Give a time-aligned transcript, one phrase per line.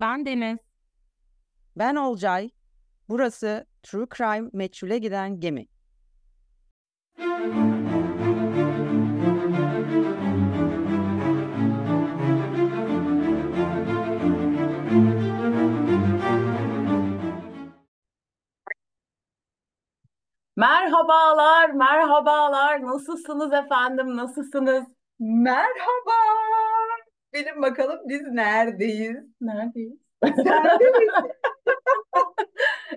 [0.00, 0.58] Ben Deniz.
[1.76, 2.50] Ben Olcay.
[3.08, 5.66] Burası True Crime Meçhule Giden Gemi.
[20.56, 22.82] Merhabalar, merhabalar.
[22.82, 24.16] Nasılsınız efendim?
[24.16, 24.84] Nasılsınız?
[25.18, 26.49] Merhaba.
[27.34, 29.16] Bilin bakalım biz neredeyiz?
[29.40, 29.98] Neredeyiz?
[30.22, 31.10] Neredeyiz?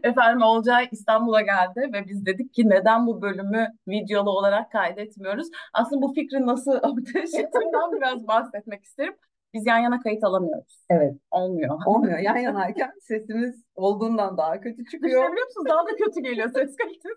[0.03, 5.47] Efendim Olcay İstanbul'a geldi ve biz dedik ki neden bu bölümü videolu olarak kaydetmiyoruz?
[5.73, 9.15] Aslında bu fikrin nasıl ortaya çıktığından biraz bahsetmek isterim.
[9.53, 10.85] Biz yan yana kayıt alamıyoruz.
[10.89, 11.13] Evet.
[11.31, 11.79] Olmuyor.
[11.85, 12.19] Olmuyor.
[12.19, 15.21] Yan yanayken sesimiz olduğundan daha kötü çıkıyor.
[15.21, 15.67] Düşünebiliyor musunuz?
[15.69, 17.15] Daha da kötü geliyor ses kalitesi.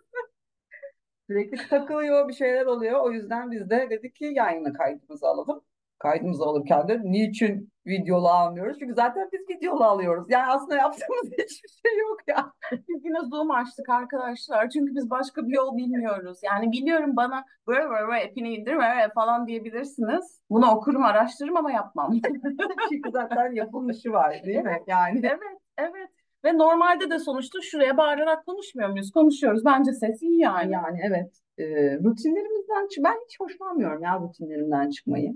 [1.27, 3.01] Sürekli takılıyor, bir şeyler oluyor.
[3.01, 5.63] O yüzden biz de dedik ki yan yana kaydımızı alalım.
[5.99, 8.77] Kaydımızı alırken de niçin videolu almıyoruz?
[8.79, 10.27] Çünkü zaten biz videolu alıyoruz.
[10.29, 12.53] Yani aslında yaptığımız hiçbir şey yok ya.
[12.73, 14.71] Biz yine Zoom açtık arkadaşlar.
[14.71, 16.39] Çünkü biz başka bir yol bilmiyoruz.
[16.43, 20.41] Yani biliyorum bana böyle böyle app'ini indir böyle falan diyebilirsiniz.
[20.51, 22.13] Bunu okurum, araştırırım ama yapmam.
[22.89, 24.83] Çünkü zaten yapılmışı var değil mi?
[24.87, 26.11] Yani Evet, evet.
[26.45, 29.11] Ve normalde de sonuçta şuraya bağırarak konuşmuyor muyuz?
[29.11, 29.65] Konuşuyoruz.
[29.65, 30.73] Bence ses iyi yani.
[30.73, 31.41] yani evet.
[31.59, 31.65] Ee,
[32.05, 35.33] rutinlerimizden ben hiç hoşlanmıyorum ya rutinlerimden çıkmayı.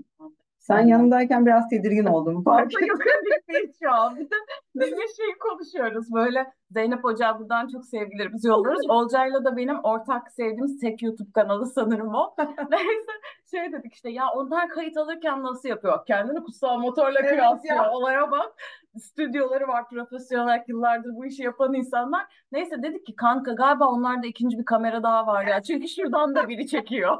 [0.61, 0.87] Sen Aynen.
[0.87, 2.43] yanındayken biraz tedirgin oldum.
[2.43, 4.15] Fark Farklı yukarıdayız şu an.
[4.19, 4.35] Bir de
[4.75, 6.13] biz bir şey konuşuyoruz.
[6.13, 8.89] Böyle Zeynep Hoca buradan çok sevgilerimizi yolluyoruz.
[8.89, 12.35] Olcay'la da benim ortak sevdiğimiz tek YouTube kanalı sanırım o.
[12.71, 13.11] Neyse
[13.51, 16.05] şey dedik işte ya onlar kayıt alırken nasıl yapıyor?
[16.05, 17.75] Kendini kutsal motorla Evet kıyaslıyor.
[17.75, 17.91] ya.
[17.91, 18.53] Olaya bak.
[18.99, 22.45] Stüdyoları var profesyonel olarak yıllardır bu işi yapan insanlar.
[22.51, 25.61] Neyse dedik ki kanka galiba onlarda ikinci bir kamera daha var ya.
[25.61, 27.17] Çünkü şuradan da biri çekiyor.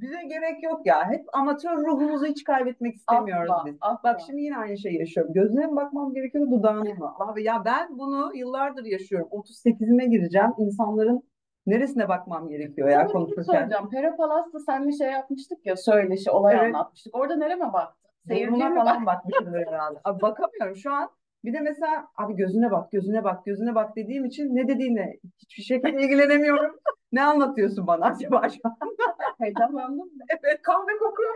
[0.00, 1.10] Bize gerek yok ya.
[1.10, 3.76] Hep amatör ruhumuzu hiç kaybetmek istemiyoruz Asla, biz.
[3.80, 4.10] asla.
[4.12, 5.32] Bak şimdi yine aynı şeyi yaşıyorum.
[5.34, 7.14] Gözüne mi bakmam gerekiyor, dudağına mı?
[7.18, 9.28] Abi ya ben bunu yıllardır yaşıyorum.
[9.32, 10.50] 38'ime gireceğim.
[10.58, 11.22] İnsanların
[11.66, 13.42] neresine bakmam gerekiyor ya şey konuşurken?
[13.42, 13.90] soracağım.
[13.90, 16.74] Pera Palas'ta seninle şey yapmıştık ya söyleşi, olay Evet.
[16.74, 17.16] anlatmıştık.
[17.16, 18.08] Orada nereme baktın?
[18.28, 19.98] Seyirciye mi falan bakmışımdır herhalde.
[20.04, 21.10] Abi bakamıyorum şu an.
[21.44, 25.62] Bir de mesela abi gözüne bak, gözüne bak, gözüne bak dediğim için ne dediğine hiçbir
[25.62, 26.76] şekilde ilgilenemiyorum.
[27.12, 28.76] Ne anlatıyorsun bana acaba şu an?
[29.38, 30.24] Heyecanlandın mı?
[30.28, 31.34] Evet, kahve kokuyor.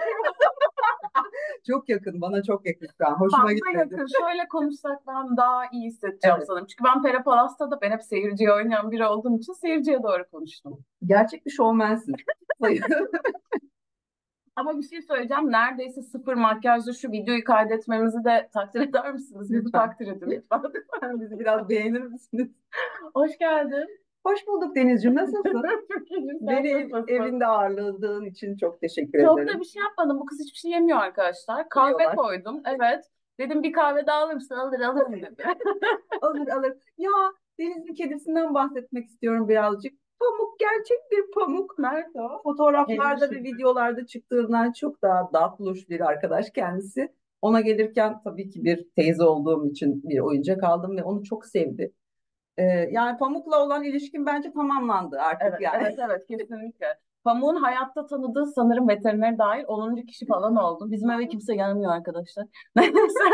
[1.66, 3.12] çok yakın, bana çok yakın şu an.
[3.14, 3.76] Hoşuma Fazla gitmedi.
[3.78, 4.06] yakın.
[4.20, 6.46] Şöyle konuşsak ben daha iyi hissedeceğim Evet.
[6.46, 6.66] sanırım.
[6.66, 10.78] Çünkü ben Pera Palas'ta da ben hep seyirciye oynayan biri olduğum için seyirciye doğru konuştum.
[11.06, 12.14] Gerçek bir şovmensin.
[14.56, 15.52] Ama bir şey söyleyeceğim.
[15.52, 19.50] Neredeyse sıfır makyajla şu videoyu kaydetmemizi de takdir eder misiniz?
[19.50, 19.70] Bizi Lütfen.
[19.80, 21.20] takdir edin lütfen.
[21.20, 22.48] Bizi biraz beğenir misiniz?
[23.14, 24.01] Hoş geldin.
[24.26, 25.16] Hoş bulduk Denizciğim.
[25.16, 25.62] Nasılsın?
[25.92, 26.38] Çok iyiyim.
[26.38, 26.68] Sen Beni
[27.08, 29.54] evinde ağırladığın için çok teşekkür Çok ederim.
[29.54, 30.20] da bir şey yapmadım.
[30.20, 31.68] Bu kız hiçbir şey yemiyor arkadaşlar.
[31.68, 32.16] Kahve Yiyorlar.
[32.16, 32.62] koydum.
[32.66, 33.04] Evet.
[33.40, 34.54] Dedim bir kahve daha alır mısın?
[34.54, 35.44] Alır alırım dedi.
[36.22, 36.72] Alır alır.
[36.98, 37.10] Ya
[37.58, 39.92] Deniz'in kedisinden bahsetmek istiyorum birazcık.
[40.20, 41.78] Pamuk gerçek bir pamuk.
[41.78, 42.42] Nerede o?
[42.42, 47.12] Fotoğraflarda ve Henüz videolarda çıktığından çok daha tatlış bir arkadaş kendisi.
[47.42, 51.92] Ona gelirken tabii ki bir teyze olduğum için bir oyuncak aldım ve onu çok sevdi.
[52.56, 55.82] Ee, yani Pamuk'la olan ilişkim bence tamamlandı artık Evet, yani.
[55.82, 56.86] evet, evet kesinlikle.
[57.24, 60.06] Pamuk'un hayatta tanıdığı sanırım veteriner dahil 10.
[60.06, 60.90] kişi falan oldu.
[60.90, 62.46] Bizim eve kimse gelmiyor arkadaşlar.
[62.76, 63.24] Neyse.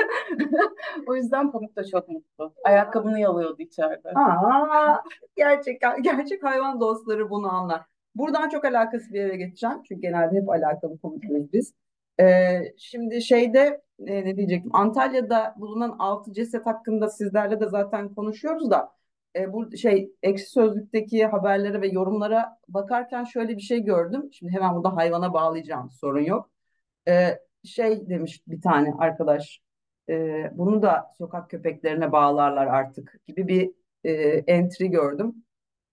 [1.07, 2.55] O yüzden Pamuk da çok mutlu.
[2.65, 4.09] Ayakkabını yalıyordu içeride.
[4.15, 5.03] Aa,
[5.37, 7.83] gerçek gerçek hayvan dostları bunu anlar.
[8.15, 9.83] Buradan çok alakasız bir yere geçeceğim.
[9.89, 11.75] Çünkü genelde hep alakalı konuşuyoruz biz.
[12.21, 14.71] Ee, şimdi şeyde e, ne diyecektim?
[14.75, 18.98] Antalya'da bulunan altı ceset hakkında sizlerle de zaten konuşuyoruz da
[19.37, 24.29] e, bu şey Ekşi Sözlük'teki haberlere ve yorumlara bakarken şöyle bir şey gördüm.
[24.33, 25.91] Şimdi hemen burada hayvana bağlayacağım.
[25.91, 26.51] Sorun yok.
[27.09, 29.61] Ee, şey demiş bir tane arkadaş.
[30.09, 33.71] e, bunu da sokak köpeklerine bağlarlar artık gibi bir
[34.05, 34.13] e,
[34.47, 35.35] entry gördüm.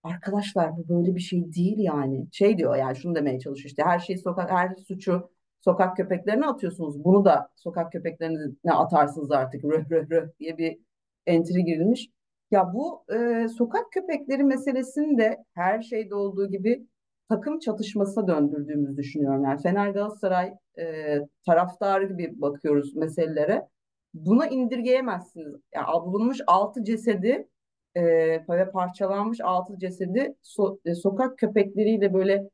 [0.02, 2.28] Arkadaşlar bu böyle bir şey değil yani.
[2.32, 5.30] Şey diyor yani şunu demeye çalışıyor işte her şeyi sokak her suçu
[5.60, 7.04] sokak köpeklerine atıyorsunuz.
[7.04, 10.78] Bunu da sokak köpeklerine atarsınız artık röh röh röh diye bir
[11.26, 12.08] entry girilmiş.
[12.50, 16.86] Ya bu e, sokak köpekleri meselesini de her şeyde olduğu gibi
[17.28, 19.44] takım çatışmasına döndürdüğümüzü düşünüyorum.
[19.44, 23.68] Yani Fener Galatasaray e, taraftarı gibi bakıyoruz meselelere.
[24.14, 25.54] Buna indirgeyemezsiniz.
[25.74, 27.48] Yani bulunmuş altı cesedi
[27.94, 28.02] e,
[28.48, 32.48] ve parçalanmış altı cesedi so- e, sokak köpekleriyle böyle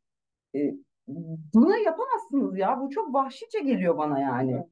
[0.56, 0.74] e,
[1.54, 2.80] bunu yapamazsınız ya.
[2.80, 4.66] Bu çok vahşice geliyor bana yani.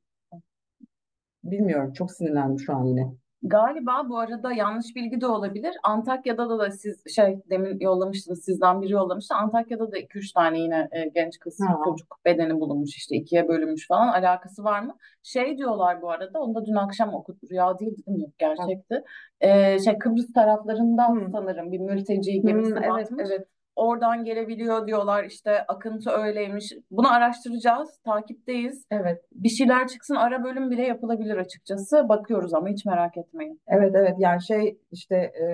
[1.44, 1.92] Bilmiyorum.
[1.92, 3.12] Çok sinirlendim şu an yine.
[3.42, 5.76] Galiba bu arada yanlış bilgi de olabilir.
[5.82, 9.34] Antakya'da da, da siz şey demin yollamıştınız sizden biri yollamıştı.
[9.34, 11.78] Antakya'da da 2-3 tane yine e, genç kız Ha.
[11.84, 14.96] çocuk bedeni bulunmuş işte ikiye bölünmüş falan alakası var mı?
[15.22, 17.40] Şey diyorlar bu arada onu da dün akşam okudum.
[17.50, 19.02] Rüya değil dedim yok gerçekti.
[19.40, 21.30] Ee, şey Kıbrıs taraflarından Hı.
[21.32, 23.30] sanırım bir mülteci gemisi Hmm, evet batmış.
[23.30, 23.46] evet.
[23.76, 26.72] Oradan gelebiliyor diyorlar işte akıntı öyleymiş.
[26.90, 28.84] Bunu araştıracağız, takipteyiz.
[28.90, 29.24] Evet.
[29.32, 32.08] Bir şeyler çıksın ara bölüm bile yapılabilir açıkçası.
[32.08, 33.60] Bakıyoruz ama hiç merak etmeyin.
[33.66, 35.46] Evet evet yani şey işte e,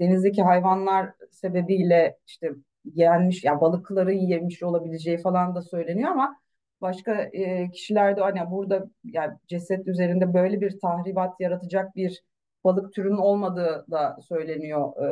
[0.00, 2.50] denizdeki hayvanlar sebebiyle işte
[2.84, 6.36] yenmiş ya balıkları yemiş olabileceği falan da söyleniyor ama
[6.80, 12.22] başka e, kişiler de hani burada yani ceset üzerinde böyle bir tahribat yaratacak bir
[12.64, 15.08] balık türünün olmadığı da söyleniyor e,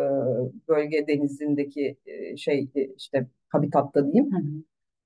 [0.69, 4.33] bölge denizindeki e, şey e, işte habitatta diyeyim.
[4.33, 4.63] Hı hı.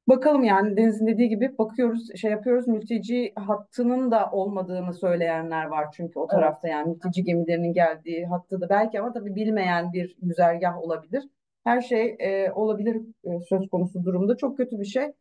[0.09, 2.69] Bakalım yani Deniz'in dediği gibi bakıyoruz, şey yapıyoruz.
[2.69, 6.31] Mülteci hattının da olmadığını söyleyenler var çünkü o Evet.
[6.31, 11.25] tarafta yani mülteci gemilerinin geldiği hattı da belki ama tabii bilmeyen bir güzergah olabilir.
[11.65, 14.37] Her şey e, olabilir e, söz konusu durumda.
[14.37, 15.13] Çok kötü bir şey.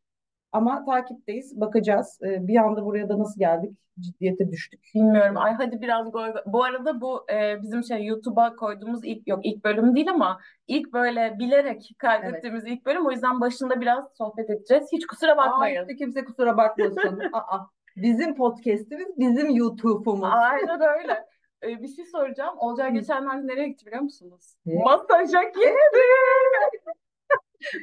[0.51, 2.19] Ama takipteyiz, bakacağız.
[2.23, 3.77] E, bir anda buraya da nasıl geldik?
[3.99, 4.79] Ciddiyete düştük.
[4.95, 5.37] Bilmiyorum.
[5.37, 6.33] Ay hadi biraz goy.
[6.45, 10.93] Bu arada bu e, bizim şey YouTube'a koyduğumuz ilk yok ilk bölüm değil ama ilk
[10.93, 13.05] böyle bilerek kaydettiğimiz ilk bölüm.
[13.05, 14.87] O yüzden başında biraz sohbet edeceğiz.
[14.91, 15.81] Hiç kusura Aa, bakmayın.
[15.81, 17.19] işte kimse kusura bakmasın.
[17.33, 17.57] Aa,
[17.97, 20.29] bizim podcast'imiz, bizim YouTube'umuz.
[20.31, 21.25] Aynen öyle.
[21.63, 22.55] E, bir şey soracağım.
[22.57, 24.55] Olcay geçenlerde nereye gitti biliyor musunuz?
[24.65, 24.83] Ne?
[24.83, 25.73] Masaja gitti.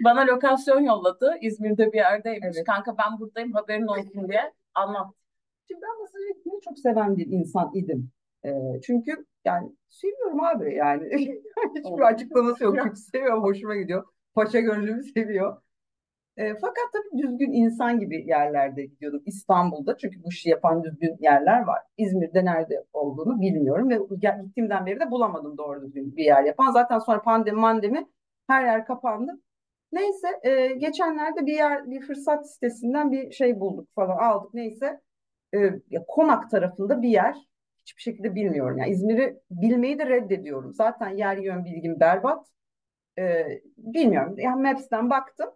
[0.05, 1.37] Bana lokasyon yolladı.
[1.41, 2.57] İzmir'de bir yerdeymiş.
[2.57, 2.67] Evet.
[2.67, 4.53] Kanka ben buradayım haberin olsun diye.
[4.75, 5.07] Anlat.
[5.69, 8.11] Şimdi ben masaja gitmeyi çok seven bir insan idim.
[8.45, 8.51] Ee,
[8.87, 11.05] çünkü yani seviyorum abi yani.
[11.77, 12.77] Hiçbir açıklaması yok.
[12.83, 14.05] Çünkü seviyorum, hoşuma gidiyor.
[14.35, 15.63] Paşa gönlümü seviyor.
[16.37, 19.23] Ee, fakat tabii düzgün insan gibi yerlerde gidiyordum.
[19.27, 21.79] İstanbul'da çünkü bu işi yapan düzgün yerler var.
[21.97, 23.99] İzmir'de nerede olduğunu bilmiyorum ve
[24.45, 26.71] gittiğimden beri de bulamadım doğru düzgün bir yer yapan.
[26.71, 28.07] Zaten sonra pandemi mandemi
[28.47, 29.41] her yer kapandı.
[29.97, 35.01] Neyse e, geçenlerde bir yer bir fırsat sitesinden bir şey bulduk falan aldık neyse.
[35.55, 35.59] E,
[35.91, 37.37] ya Konak tarafında bir yer
[37.87, 38.79] hiçbir şekilde bilmiyorum.
[38.79, 40.75] Yani İzmir'i bilmeyi de reddediyorum.
[40.75, 42.47] Zaten yer yön bilgim berbat.
[43.19, 43.47] E,
[43.79, 44.35] bilmiyorum.
[44.39, 45.51] Yani Maps'ten baktım.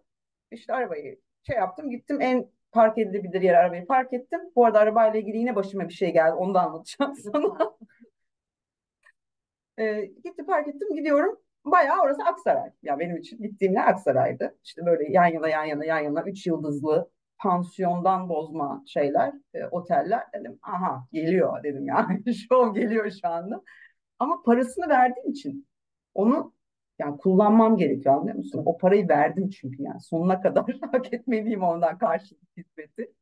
[0.50, 4.40] İşte arabayı şey yaptım gittim en park edilebilir yere arabayı park ettim.
[4.56, 6.34] Bu arada arabayla ilgili yine başıma bir şey geldi.
[6.34, 7.76] Onu da anlatacağım sana.
[9.78, 11.40] E, gitti park ettim gidiyorum.
[11.64, 12.70] Bayağı orası Aksaray.
[12.82, 14.58] Ya benim için gittiğim yer Aksaray'dı.
[14.64, 20.22] İşte böyle yan yana yan yana yan yana üç yıldızlı pansiyondan bozma şeyler, e, oteller.
[20.34, 22.34] Dedim aha geliyor dedim yani.
[22.48, 23.62] Şov geliyor şu anda.
[24.18, 25.66] Ama parasını verdiğim için
[26.14, 26.54] onu
[26.98, 28.62] yani kullanmam gerekiyor anlıyor musun?
[28.66, 33.12] O parayı verdim çünkü yani sonuna kadar hak etmeliyim ondan karşılık hizmeti.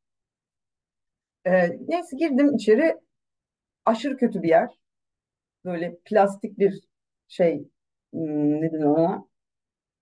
[1.47, 1.51] E,
[1.89, 2.97] neyse girdim içeri.
[3.85, 4.79] Aşırı kötü bir yer.
[5.65, 6.81] Böyle plastik bir
[7.29, 7.69] şey
[8.13, 9.25] hmm, ne denir ona?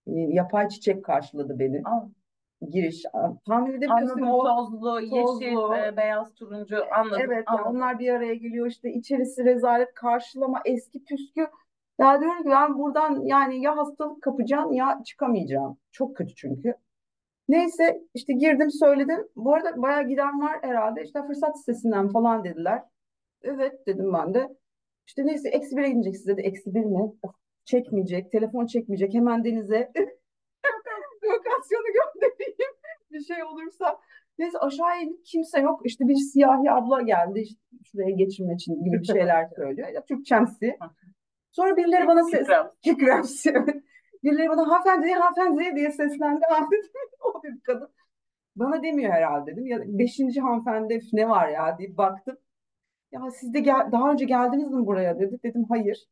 [0.07, 1.83] E, Yapay çiçek karşıladı beni.
[1.85, 2.09] Aa,
[2.71, 3.03] Giriş.
[3.47, 4.29] Tahmin edebiliyorsun Anladım.
[4.31, 5.77] o Tozlu, yeşil, tozlu.
[5.77, 6.77] e, beyaz, turuncu.
[6.95, 7.21] Anladım.
[7.25, 7.67] Evet anladım.
[7.71, 11.49] onlar bir araya geliyor işte içerisi rezalet karşılama eski püskü.
[11.99, 15.79] Ya diyorum ki ben buradan yani ya hastalık kapacağım ya çıkamayacağım.
[15.93, 16.75] Çok kötü çünkü.
[17.49, 19.29] Neyse işte girdim söyledim.
[19.37, 21.03] Bu arada bayağı giden var herhalde.
[21.03, 22.83] İşte fırsat sitesinden falan dediler.
[23.43, 24.57] Evet dedim ben de.
[25.07, 26.41] İşte neyse eksi bire gideceksiniz dedi.
[26.41, 27.13] Eksi bir mi?
[27.23, 27.35] Of,
[27.67, 28.33] çekmeyecek.
[28.33, 29.15] Telefon çekmeyecek.
[29.15, 29.93] Hemen denize
[31.25, 32.73] lokasyonu göndereyim.
[33.13, 33.99] Bir şey olursa.
[34.39, 35.81] Neyse aşağıya inip kimse yok.
[35.85, 37.41] İşte bir siyahi abla geldi.
[37.41, 39.89] İşte şuraya geçirme için gibi bir şeyler söylüyor.
[39.89, 40.77] Ya, Türkçemsi.
[41.53, 42.49] Sonra birileri bana ses...
[42.51, 43.83] Evet.
[44.25, 46.41] Birileri bana hanımefendi, hanımefendi diye seslendi.
[47.25, 47.89] O bir kadın.
[48.57, 49.67] Bana demiyor herhalde dedim.
[49.67, 52.37] Ya beşinci hanımefendi "Üf, ne var ya deyip baktım.
[53.13, 55.39] Ya siz de gel- daha önce geldiniz mi buraya dedi.
[55.45, 56.07] Dedim hayır.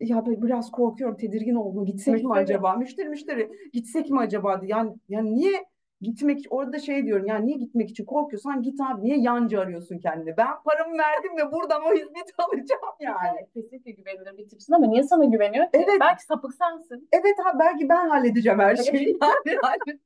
[0.00, 1.84] Ya biraz korkuyorum, tedirgin oldum.
[1.84, 2.42] Gitsek mi Müşteri.
[2.42, 2.76] acaba?
[2.76, 3.50] Müşteri müşteri.
[3.72, 4.60] Gitsek mi acaba?
[4.62, 5.64] Yani, yani niye
[6.00, 7.26] gitmek orada şey diyorum.
[7.26, 9.02] Yani niye gitmek için korkuyorsan git abi.
[9.02, 10.36] Niye yancı arıyorsun kendini?
[10.36, 13.46] Ben paramı verdim ve buradan o hizmeti alacağım yani.
[13.54, 15.66] Kesinlikle güvenilir bir tipsin ama niye sana güveniyor?
[15.72, 16.00] Evet.
[16.00, 17.08] Belki sapık sensin.
[17.12, 19.18] Evet ha belki ben halledeceğim her şeyi.
[19.46, 19.98] Yani.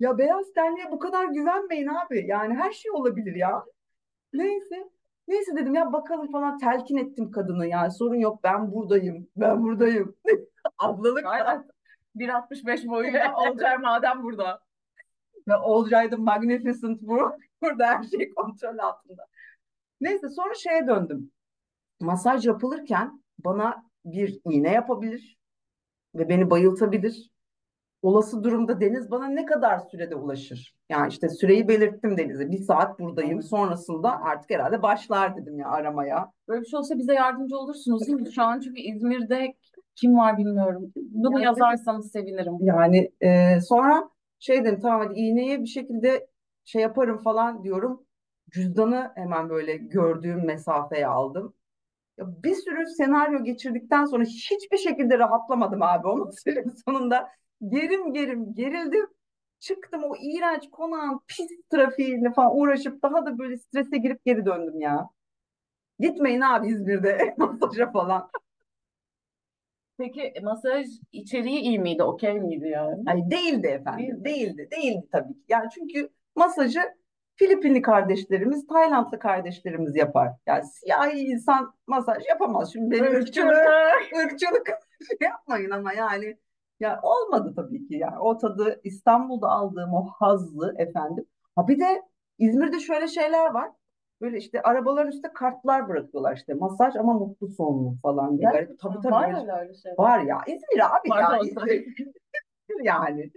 [0.00, 2.26] Ya beyaz tenliğe bu kadar güvenmeyin abi.
[2.26, 3.64] Yani her şey olabilir ya.
[4.32, 4.88] Neyse.
[5.28, 9.28] Neyse dedim ya bakalım falan telkin ettim kadını yani sorun yok ben buradayım.
[9.36, 10.16] Ben buradayım.
[10.78, 11.26] Ablalık.
[11.26, 11.64] Aynen.
[12.16, 14.60] 1.65 boyuyla Olcay madem burada.
[15.48, 17.32] Ve Olcay da magnificent bu.
[17.62, 19.26] Burada her şey kontrol altında.
[20.00, 21.30] Neyse sonra şeye döndüm.
[22.00, 25.38] Masaj yapılırken bana bir iğne yapabilir
[26.14, 27.30] ve beni bayıltabilir.
[28.06, 30.74] Olası durumda Deniz bana ne kadar sürede ulaşır?
[30.88, 32.50] Yani işte süreyi belirttim Deniz'e.
[32.50, 33.42] Bir saat buradayım.
[33.42, 36.32] Sonrasında artık herhalde başlar dedim ya aramaya.
[36.48, 38.32] Böyle bir şey olsa bize yardımcı olursunuz değil mi?
[38.34, 39.54] Şu an çünkü İzmir'de
[39.94, 40.92] kim var bilmiyorum.
[40.96, 42.56] Bunu Yani- yazarsanız sevinirim.
[42.60, 46.26] Yani e, sonra şey dedim tamam hadi iğneye bir şekilde
[46.64, 48.02] şey yaparım falan diyorum.
[48.50, 51.54] Cüzdanı hemen böyle gördüğüm mesafeye aldım.
[52.18, 57.28] Ya bir sürü senaryo geçirdikten sonra hiçbir şekilde rahatlamadım abi o masanın sonunda.
[57.68, 59.06] Gerim gerim gerildim.
[59.60, 64.80] Çıktım o iğrenç konağın pis trafiğiyle falan uğraşıp daha da böyle strese girip geri döndüm
[64.80, 65.08] ya.
[65.98, 68.30] Gitmeyin abi İzmir'de masaja falan.
[69.98, 72.02] Peki masaj içeriği iyi miydi?
[72.02, 73.02] Okey miydi yani?
[73.06, 74.24] Hani değildi efendim.
[74.24, 74.24] Değildi.
[74.24, 74.68] Değildi.
[74.70, 75.44] Değildi tabii ki.
[75.48, 76.80] Yani çünkü masajı
[77.36, 80.28] Filipinli kardeşlerimiz, Taylandlı kardeşlerimiz yapar.
[80.46, 82.72] Yani siyahi insan masaj yapamaz.
[82.72, 83.56] Şimdi benim ırkçılık,
[84.24, 84.70] ırkçılık
[85.20, 86.36] yapmayın ama yani
[86.80, 87.94] ya olmadı tabii ki.
[87.94, 91.26] Yani o tadı İstanbul'da aldığım o hazzı efendim.
[91.56, 92.02] Ha bir de
[92.38, 93.70] İzmir'de şöyle şeyler var.
[94.20, 98.50] Böyle işte arabaların üstüne kartlar bırakıyorlar işte masaj ama mutlu sonlu falan diye.
[98.50, 98.78] Garip.
[98.80, 99.72] Tabii tabii Var öyle- mı öyle?
[99.98, 101.84] Var ya İzmir abi Var ya İzmir
[102.84, 103.30] yani.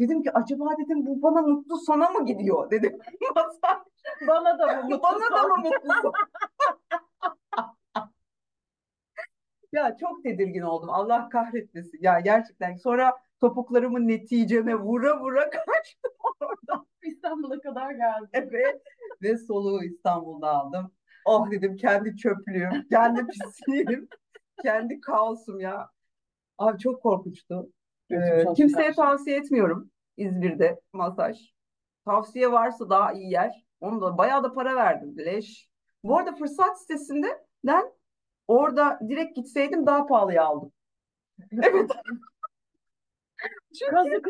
[0.00, 2.98] Dedim ki acaba dedim bu bana mutlu sona mı gidiyor dedim.
[3.34, 3.78] Masaj
[4.28, 5.58] Bana da bu mutlu bana da mı son.
[5.64, 6.12] mutlu son?
[9.74, 10.90] Ya çok tedirgin oldum.
[10.90, 11.98] Allah kahretmesin.
[12.02, 16.86] Ya gerçekten sonra topuklarımı neticeme vura vura kaçtım oradan.
[17.02, 18.52] İstanbul'a kadar geldi.
[18.52, 18.80] Ve,
[19.22, 20.92] ve soluğu İstanbul'da aldım.
[21.24, 24.08] Oh dedim kendi çöplüğüm, kendi pisliğim,
[24.62, 25.90] kendi kaosum ya.
[26.58, 27.70] Abi çok korkunçtu.
[28.10, 28.94] Ee, kimseye kardeşim.
[28.94, 31.38] tavsiye etmiyorum İzmir'de masaj.
[32.04, 33.66] Tavsiye varsa daha iyi yer.
[33.80, 35.14] Onu da bayağı da para verdim.
[35.18, 35.68] Leş.
[36.04, 37.92] Bu arada fırsat sitesinden
[38.48, 40.72] orada direkt gitseydim daha pahalıya aldım.
[41.62, 41.90] Evet.
[43.78, 44.22] Çünkü,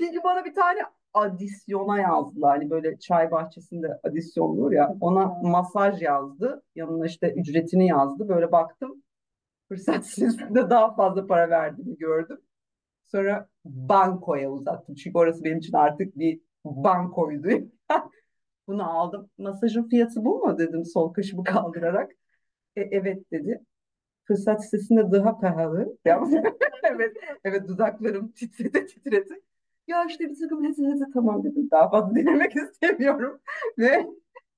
[0.00, 0.80] çünkü bana bir tane
[1.14, 2.58] adisyona yazdılar.
[2.58, 4.96] Hani böyle çay bahçesinde adisyon olur ya.
[5.00, 6.62] Ona masaj yazdı.
[6.74, 8.28] Yanına işte ücretini yazdı.
[8.28, 9.02] Böyle baktım.
[9.68, 12.40] Fırsat sitesinde daha fazla para verdiğimi gördüm.
[13.06, 14.94] Sonra bankoya uzattım.
[14.94, 17.48] Çünkü orası benim için artık bir bankoydu.
[18.66, 19.30] Bunu aldım.
[19.38, 22.12] Masajın fiyatı bu mu dedim sol kaşımı kaldırarak.
[22.76, 23.60] E, evet dedi.
[24.24, 25.96] Fırsat sitesinde daha pahalı.
[26.90, 29.40] Evet, evet dudaklarım titredi titredi.
[29.86, 31.68] Ya işte bir takım hadi hadi tamam dedim.
[31.70, 33.40] Daha fazla dinlemek istemiyorum.
[33.78, 34.06] Ve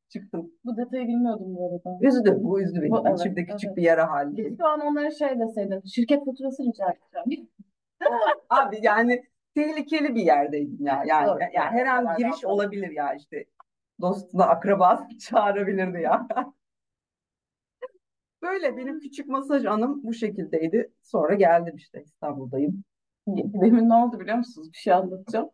[0.09, 0.51] çıktım.
[0.65, 1.99] Bu detayı bilmiyordum bu arada.
[2.01, 2.39] Üzdü.
[2.41, 2.91] Bu üzdü beni.
[2.91, 3.77] Bu, evet, İçimde küçük evet.
[3.77, 4.57] bir yara halinde.
[4.57, 5.83] Şu an onlara şey deseydin.
[5.87, 7.49] Şirket faturası rica edeceğim.
[8.51, 11.03] Abi yani tehlikeli bir yerdeydim ya.
[11.07, 11.39] Yani, Doğru.
[11.41, 13.45] yani her an giriş olabilir ya işte.
[14.01, 16.29] Dostuna, akrabasını çağırabilirdi ya.
[18.47, 20.93] Böyle benim küçük masaj anım bu şekildeydi.
[21.03, 22.85] Sonra geldim işte İstanbul'dayım.
[23.29, 24.73] Demin ne oldu biliyor musunuz?
[24.73, 25.51] Bir şey anlatacağım.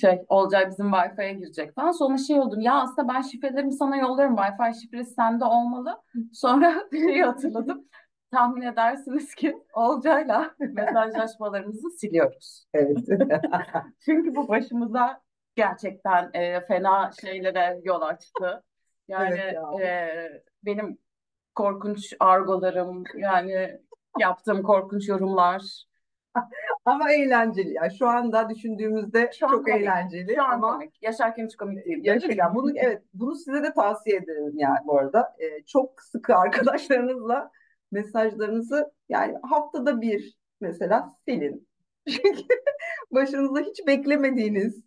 [0.00, 1.90] Şey, Olcay bizim Wi-Fi'ye girecek falan.
[1.90, 2.60] Sonra şey oldum.
[2.60, 4.34] Ya aslında ben şifrelerimi sana yollarım.
[4.36, 6.02] Wi-Fi şifresi sende olmalı.
[6.32, 7.84] Sonra şeyi hatırladım.
[8.30, 12.66] Tahmin edersiniz ki Olcay'la mesajlaşmalarımızı siliyoruz.
[12.74, 12.98] Evet.
[14.04, 15.20] Çünkü bu başımıza
[15.56, 18.62] gerçekten e, fena şeylere yol açtı.
[19.08, 19.86] Yani Evet ya.
[19.86, 20.98] e, benim
[21.56, 23.80] korkunç argolarım, yani
[24.18, 25.62] yaptığım korkunç yorumlar.
[26.84, 27.74] Ama eğlenceli.
[27.74, 27.90] ya.
[27.90, 29.80] şu anda düşündüğümüzde Şu an çok komik.
[29.80, 31.02] eğlenceli Şu an ama komik.
[31.02, 32.02] Yaşarken hiç komik değildi.
[32.02, 35.36] Gerçekten bunu evet bunu size de tavsiye ederim yani bu arada.
[35.38, 37.50] Ee, çok sıkı arkadaşlarınızla
[37.92, 41.68] mesajlarınızı yani haftada bir mesela silin.
[42.08, 42.44] Çünkü
[43.10, 44.82] başınıza hiç beklemediğiniz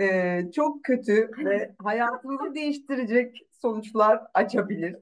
[0.00, 4.96] e, çok kötü ve hayatınızı değiştirecek sonuçlar açabilir.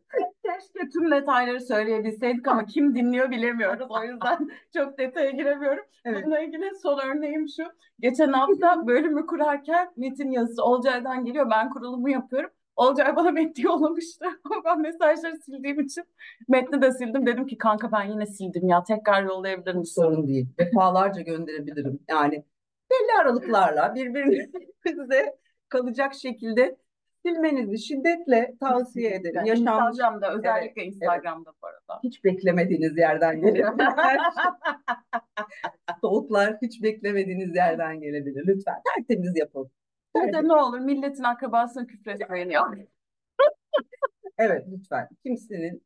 [0.52, 3.86] Keşke tüm detayları söyleyebilseydik ama kim dinliyor bilemiyoruz.
[3.90, 5.84] O yüzden çok detaya giremiyorum.
[6.04, 6.24] Evet.
[6.24, 7.62] Bununla ilgili son örneğim şu.
[8.00, 11.50] Geçen hafta bölümü kurarken metin yazısı Olcay'dan geliyor.
[11.50, 12.50] Ben kurulumu yapıyorum.
[12.76, 14.24] Olcay bana metni yollamıştı.
[14.64, 16.04] Ben mesajları sildiğim için
[16.48, 17.26] metni de sildim.
[17.26, 18.84] Dedim ki kanka ben yine sildim ya.
[18.84, 20.02] Tekrar yollayabilir misin?
[20.02, 20.46] Sorun değil.
[20.58, 22.00] Defalarca gönderebilirim.
[22.08, 22.44] Yani
[22.90, 25.36] belli aralıklarla birbirinize
[25.68, 26.76] kalacak şekilde
[27.26, 29.34] silmenizi şiddetle tavsiye ederim.
[29.36, 32.00] Yani Yaşanmış Instagram'da özellikle Instagram'da bu arada.
[32.02, 33.66] hiç beklemediğiniz yerden gelebilir.
[36.00, 38.46] Soğuklar hiç beklemediğiniz yerden gelebilir.
[38.46, 39.70] Lütfen tertemiz yapın.
[40.16, 42.62] Bir de ne olur milletin akrabasına küfretmeyin ya.
[44.38, 45.08] Evet lütfen.
[45.22, 45.82] Kimsenin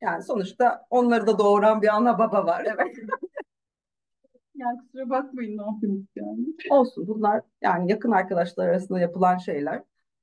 [0.00, 2.66] yani sonuçta onları da doğuran bir ana baba var.
[2.66, 2.96] Evet.
[4.54, 6.46] Yani kusura bakmayın ne yapayım yani.
[6.70, 9.82] Olsun bunlar yani yakın arkadaşlar arasında yapılan şeyler.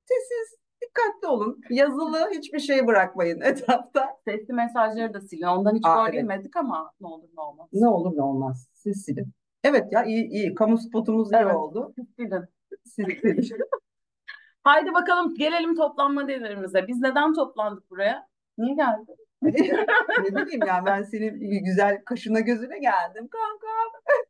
[0.09, 1.61] Sessiz, dikkatli olun.
[1.69, 4.09] Yazılı hiçbir şey bırakmayın etrafta.
[4.27, 5.43] Sesli mesajları da silin.
[5.43, 6.13] Ondan hiç Aa, evet.
[6.15, 7.67] yemedik ama ne olur ne olmaz.
[7.73, 8.69] Ne olur ne olmaz.
[8.73, 9.33] Siz silin.
[9.63, 10.55] Evet ya iyi iyi.
[10.55, 11.55] Kamu spotumuz iyi Evet.
[11.55, 11.93] oldu.
[12.17, 12.43] Gidin.
[12.85, 13.05] Siz,
[14.63, 16.87] Haydi bakalım gelelim toplanma devrimize.
[16.87, 18.27] Biz neden toplandık buraya?
[18.57, 19.19] Niye geldik?
[19.41, 23.67] ne bileyim ya ben senin güzel kaşına gözüne geldim kanka.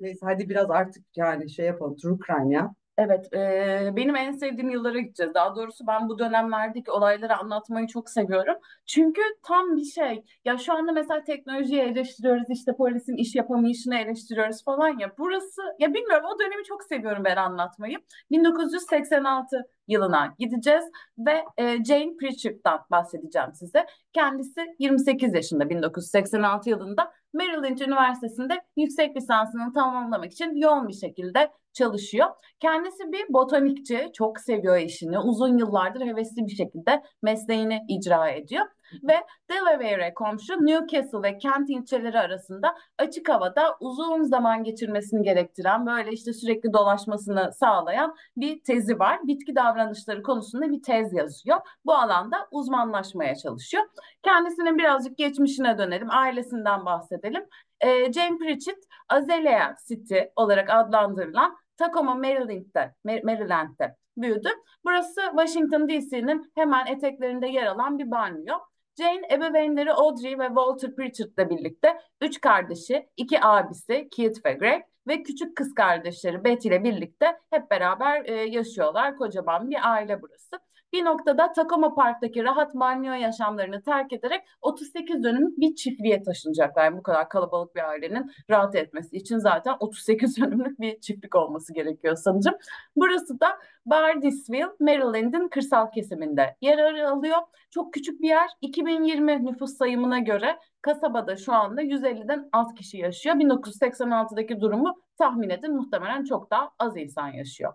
[0.00, 1.96] Neyse hadi biraz artık yani şey yapalım.
[1.96, 2.74] True crime ya.
[2.98, 5.34] Evet, e, benim en sevdiğim yıllara gideceğiz.
[5.34, 8.54] Daha doğrusu ben bu dönemlerdeki olayları anlatmayı çok seviyorum.
[8.86, 10.24] Çünkü tam bir şey.
[10.44, 15.12] Ya şu anda mesela teknolojiyi eleştiriyoruz, işte polisin iş yapamayışını eleştiriyoruz falan ya.
[15.18, 17.98] Burası, ya bilmiyorum o dönemi çok seviyorum ben anlatmayı.
[18.30, 20.84] 1986 yılına gideceğiz
[21.18, 23.86] ve e, Jane Pritchard'dan bahsedeceğim size.
[24.12, 32.26] Kendisi 28 yaşında 1986 yılında Maryland Üniversitesi'nde yüksek lisansını tamamlamak için yoğun bir şekilde çalışıyor.
[32.60, 35.18] Kendisi bir botanikçi, çok seviyor işini.
[35.18, 38.66] Uzun yıllardır hevesli bir şekilde mesleğini icra ediyor.
[39.02, 39.16] Ve
[39.50, 46.32] Delaware'e komşu Newcastle ve Kent ilçeleri arasında açık havada uzun zaman geçirmesini gerektiren, böyle işte
[46.32, 49.18] sürekli dolaşmasını sağlayan bir tezi var.
[49.24, 51.58] Bitki davranışları konusunda bir tez yazıyor.
[51.84, 53.84] Bu alanda uzmanlaşmaya çalışıyor.
[54.22, 57.46] Kendisinin birazcık geçmişine dönelim, ailesinden bahsedelim.
[57.80, 58.78] Ee, Jane Pritchett,
[59.08, 64.48] Azalea City olarak adlandırılan Tacoma, Maryland'de, Maryland'de büyüdü.
[64.84, 68.54] Burası Washington DC'nin hemen eteklerinde yer alan bir banyo.
[68.98, 75.22] Jane ebeveynleri Audrey ve Walter Pritchard'la birlikte üç kardeşi, iki abisi Keith ve Greg ve
[75.22, 79.16] küçük kız kardeşleri Betty ile birlikte hep beraber e, yaşıyorlar.
[79.16, 80.67] Kocaman bir aile burası.
[80.92, 86.98] Bir noktada Takoma Park'taki rahat banyo yaşamlarını terk ederek 38 dönümlük bir çiftliğe taşınacaklar.
[86.98, 92.16] Bu kadar kalabalık bir ailenin rahat etmesi için zaten 38 dönümlük bir çiftlik olması gerekiyor
[92.16, 92.54] sanırım.
[92.96, 97.38] Burası da Bardisville, Maryland'in kırsal kesiminde yer alıyor.
[97.70, 98.48] Çok küçük bir yer.
[98.60, 103.36] 2020 nüfus sayımına göre kasabada şu anda 150'den az kişi yaşıyor.
[103.36, 107.72] 1986'daki durumu tahmin edin muhtemelen çok daha az insan yaşıyor.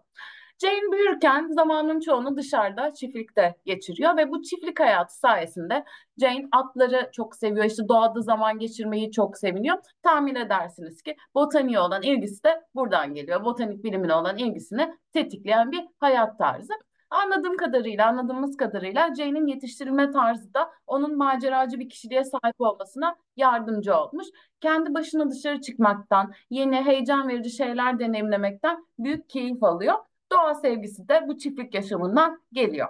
[0.64, 5.86] Jane büyürken zamanın çoğunu dışarıda çiftlikte geçiriyor ve bu çiftlik hayatı sayesinde
[6.18, 7.66] Jane atları çok seviyor.
[7.66, 9.78] İşte doğada zaman geçirmeyi çok seviniyor.
[10.04, 13.46] Tahmin edersiniz ki botaniğe olan ilgisi de buradan geliyor.
[13.46, 16.74] Botanik bilimine olan ilgisini tetikleyen bir hayat tarzı.
[17.10, 23.96] Anladığım kadarıyla, anladığımız kadarıyla Jane'in yetiştirilme tarzı da onun maceracı bir kişiliğe sahip olmasına yardımcı
[23.96, 24.28] olmuş.
[24.62, 29.96] Kendi başına dışarı çıkmaktan, yeni heyecan verici şeyler deneyimlemekten büyük keyif alıyor.
[30.34, 32.88] Doğa sevgisi de bu çiftlik yaşamından geliyor.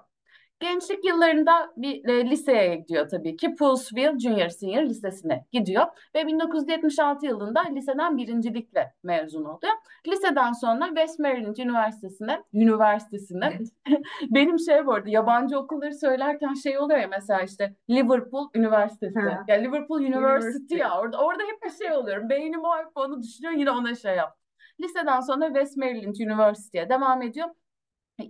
[0.59, 3.55] Gençlik yıllarında bir e, liseye gidiyor tabii ki.
[3.55, 9.73] Poolsville Junior Senior Lisesi'ne gidiyor ve 1976 yılında liseden birincilikle mezun oluyor.
[10.07, 13.59] Liseden sonra West Maryland Üniversitesi'ne, üniversitesine
[14.29, 19.19] benim şey bu arada yabancı okulları söylerken şey oluyor ya mesela işte Liverpool Üniversitesi.
[19.47, 20.75] Ya Liverpool University, University.
[20.75, 22.29] ya orada orada hep bir şey oluyorum.
[22.29, 24.42] Beynim o hep onu düşünüyor yine ona şey yap.
[24.81, 27.47] Liseden sonra West Maryland Üniversitesi'ye devam ediyor.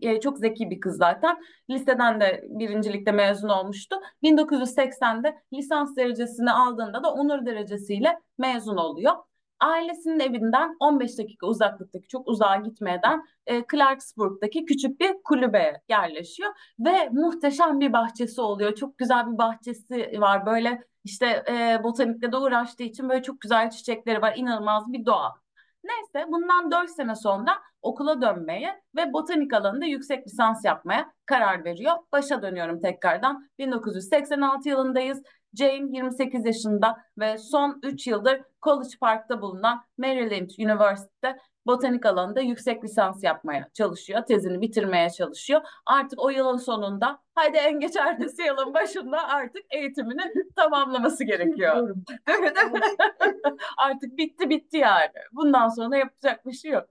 [0.02, 1.38] E, çok zeki bir kız zaten.
[1.70, 3.96] Liseden de birincilikte mezun olmuştu.
[4.24, 9.14] 1980'de lisans derecesini aldığında da onur derecesiyle mezun oluyor.
[9.60, 17.10] Ailesinin evinden 15 dakika uzaklıktaki çok uzağa gitmeden e, Clarksburg'daki küçük bir kulübeye yerleşiyor ve
[17.10, 18.76] muhteşem bir bahçesi oluyor.
[18.76, 20.46] Çok güzel bir bahçesi var.
[20.46, 24.34] Böyle işte e, botanikle de uğraştığı için böyle çok güzel çiçekleri var.
[24.38, 25.43] İnanılmaz bir doğa.
[25.84, 31.94] Neyse bundan 4 sene sonra okula dönmeye ve botanik alanında yüksek lisans yapmaya karar veriyor.
[32.12, 33.50] Başa dönüyorum tekrardan.
[33.60, 35.24] 1986 yılındayız.
[35.54, 42.84] Jane 28 yaşında ve son 3 yıldır College Park'ta bulunan Maryland Üniversitesi'de botanik alanında yüksek
[42.84, 44.26] lisans yapmaya çalışıyor.
[44.26, 45.62] Tezini bitirmeye çalışıyor.
[45.86, 51.96] Artık o yılın sonunda hadi en geç ertesi yılın başında artık eğitimini tamamlaması gerekiyor.
[52.28, 52.58] Evet,
[53.78, 55.12] Artık bitti bitti yani.
[55.32, 56.86] Bundan sonra yapacak bir şey yok.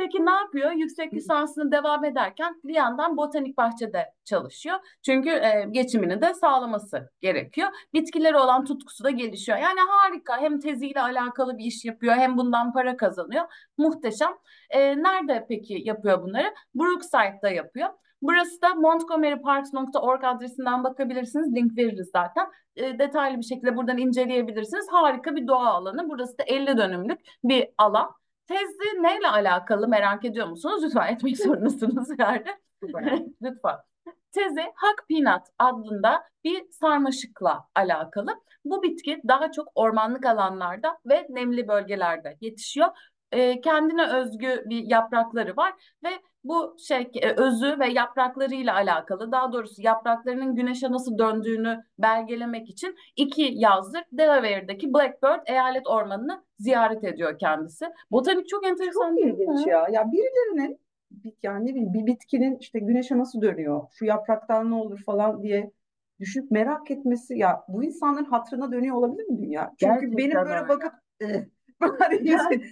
[0.00, 0.70] Peki ne yapıyor?
[0.72, 4.78] Yüksek lisansını devam ederken bir yandan botanik bahçede çalışıyor.
[5.02, 7.68] Çünkü e, geçimini de sağlaması gerekiyor.
[7.94, 9.58] Bitkileri olan tutkusu da gelişiyor.
[9.58, 10.40] Yani harika.
[10.40, 13.44] Hem teziyle alakalı bir iş yapıyor hem bundan para kazanıyor.
[13.78, 14.30] Muhteşem.
[14.70, 16.54] E, nerede peki yapıyor bunları?
[16.74, 17.88] Brookside'da yapıyor.
[18.22, 21.54] Burası da montgomeryparks.org adresinden bakabilirsiniz.
[21.54, 22.46] Link veririz zaten.
[22.76, 24.86] E, detaylı bir şekilde buradan inceleyebilirsiniz.
[24.90, 26.08] Harika bir doğa alanı.
[26.08, 28.19] Burası da 50 dönümlük bir alan.
[28.50, 30.84] Tezi neyle alakalı merak ediyor musunuz?
[30.84, 32.44] Lütfen etmek zorundasınız yani.
[33.42, 33.76] Lütfen.
[34.32, 38.40] Tezi Hak Peanut adında bir sarmaşıkla alakalı.
[38.64, 42.88] Bu bitki daha çok ormanlık alanlarda ve nemli bölgelerde yetişiyor.
[43.32, 45.72] E, kendine özgü bir yaprakları var
[46.04, 46.10] ve
[46.44, 52.96] bu şey e, özü ve yapraklarıyla alakalı daha doğrusu yapraklarının güneşe nasıl döndüğünü belgelemek için
[53.16, 57.86] iki yazdır Delaware'daki Blackbird Eyalet Ormanı'nı ziyaret ediyor kendisi.
[58.10, 59.86] Botanik çok enteresan Çok ilginç ya.
[59.90, 60.80] Ya birilerinin
[61.42, 65.70] yani ne bileyim bir bitkinin işte güneşe nasıl dönüyor, şu yapraktan ne olur falan diye
[66.20, 69.72] düşünüp merak etmesi ya bu insanların hatırına dönüyor olabilir mi dünya?
[69.80, 70.68] Çünkü Gerçekten benim böyle öyle.
[70.68, 71.44] bakıp "Eh,".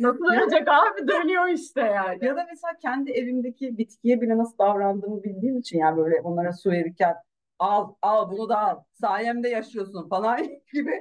[0.01, 2.25] Nasıl olacak abi dönüyor işte yani.
[2.25, 6.71] Ya da mesela kendi evimdeki bitkiye bile nasıl davrandığımı bildiğim için yani böyle onlara su
[6.71, 7.15] verirken
[7.59, 10.39] al al bunu da al sayemde yaşıyorsun falan
[10.73, 11.01] gibi.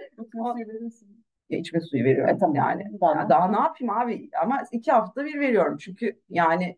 [1.49, 2.55] Ya içme suyu veriyorum E, tamam.
[2.55, 2.83] yani.
[3.01, 4.29] Ya daha ne yapayım abi?
[4.43, 5.77] Ama iki hafta bir veriyorum.
[5.77, 6.77] Çünkü yani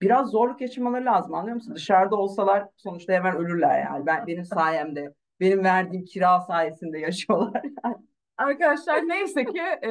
[0.00, 1.74] biraz zorluk yaşamaları lazım anlıyor musun?
[1.74, 4.06] Dışarıda olsalar sonuçta hemen ölürler yani.
[4.06, 7.62] Ben benim sayemde, benim verdiğim kira sayesinde yaşıyorlar.
[8.38, 9.90] Arkadaşlar neyse ki e,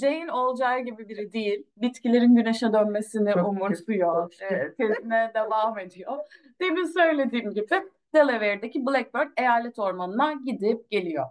[0.00, 1.66] Jane olacağı gibi biri değil.
[1.76, 4.32] Bitkilerin güneşe dönmesini Çok umursuyor.
[4.50, 6.18] E, tezine devam ediyor.
[6.60, 7.82] Demin söylediğim gibi
[8.14, 11.26] Delaware'deki Blackbird Eyalet Ormanı'na gidip geliyor.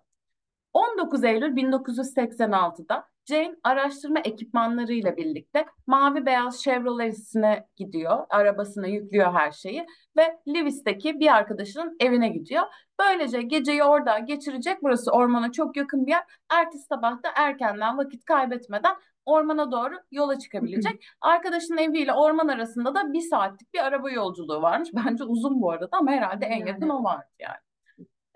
[0.80, 8.26] 19 Eylül 1986'da Jane araştırma ekipmanlarıyla birlikte mavi beyaz Chevrolet'sine gidiyor.
[8.30, 9.86] Arabasına yüklüyor her şeyi
[10.18, 12.64] ve Lewis'teki bir arkadaşının evine gidiyor.
[13.00, 14.84] Böylece geceyi orada geçirecek.
[14.84, 16.24] Burası ormana çok yakın bir yer.
[16.50, 21.06] Ertesi sabah da erkenden vakit kaybetmeden ormana doğru yola çıkabilecek.
[21.22, 24.90] Arkadaşının eviyle orman arasında da bir saatlik bir araba yolculuğu varmış.
[25.06, 26.94] Bence uzun bu arada ama herhalde en yakın Yani.
[26.94, 27.69] o vardı yani.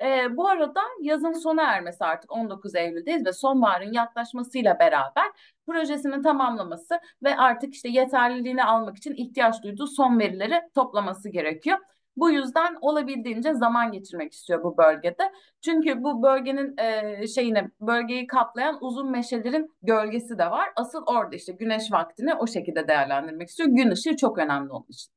[0.04, 5.26] Ee, bu arada yazın sona ermesi artık 19 Eylül'deyiz ve sonbaharın yaklaşmasıyla beraber
[5.68, 11.78] projesini tamamlaması ve artık işte yeterliliğini almak için ihtiyaç duyduğu son verileri toplaması gerekiyor.
[12.18, 15.32] Bu yüzden olabildiğince zaman geçirmek istiyor bu bölgede.
[15.62, 20.70] Çünkü bu bölgenin e, şeyine bölgeyi kaplayan uzun meşelerin gölgesi de var.
[20.76, 23.70] Asıl orada işte güneş vaktini o şekilde değerlendirmek istiyor.
[23.70, 25.14] Gün ışığı çok önemli onun için.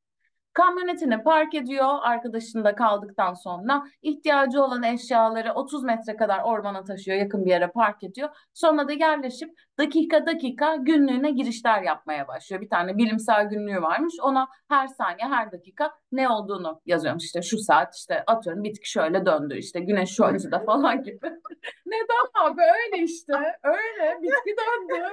[0.57, 7.45] Kamyonetini park ediyor arkadaşında kaldıktan sonra ihtiyacı olan eşyaları 30 metre kadar ormana taşıyor yakın
[7.45, 8.29] bir yere park ediyor.
[8.55, 12.63] Sonra da yerleşip dakika dakika günlüğüne girişler yapmaya başlıyor.
[12.63, 17.59] Bir tane bilimsel günlüğü varmış ona her saniye her dakika ne olduğunu yazıyormuş işte şu
[17.59, 21.27] saat işte atıyorum bitki şöyle döndü işte güneş şu açıda falan gibi.
[21.87, 25.05] Neden abi öyle işte öyle bitki döndü.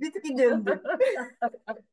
[0.00, 0.82] Bitki döndü.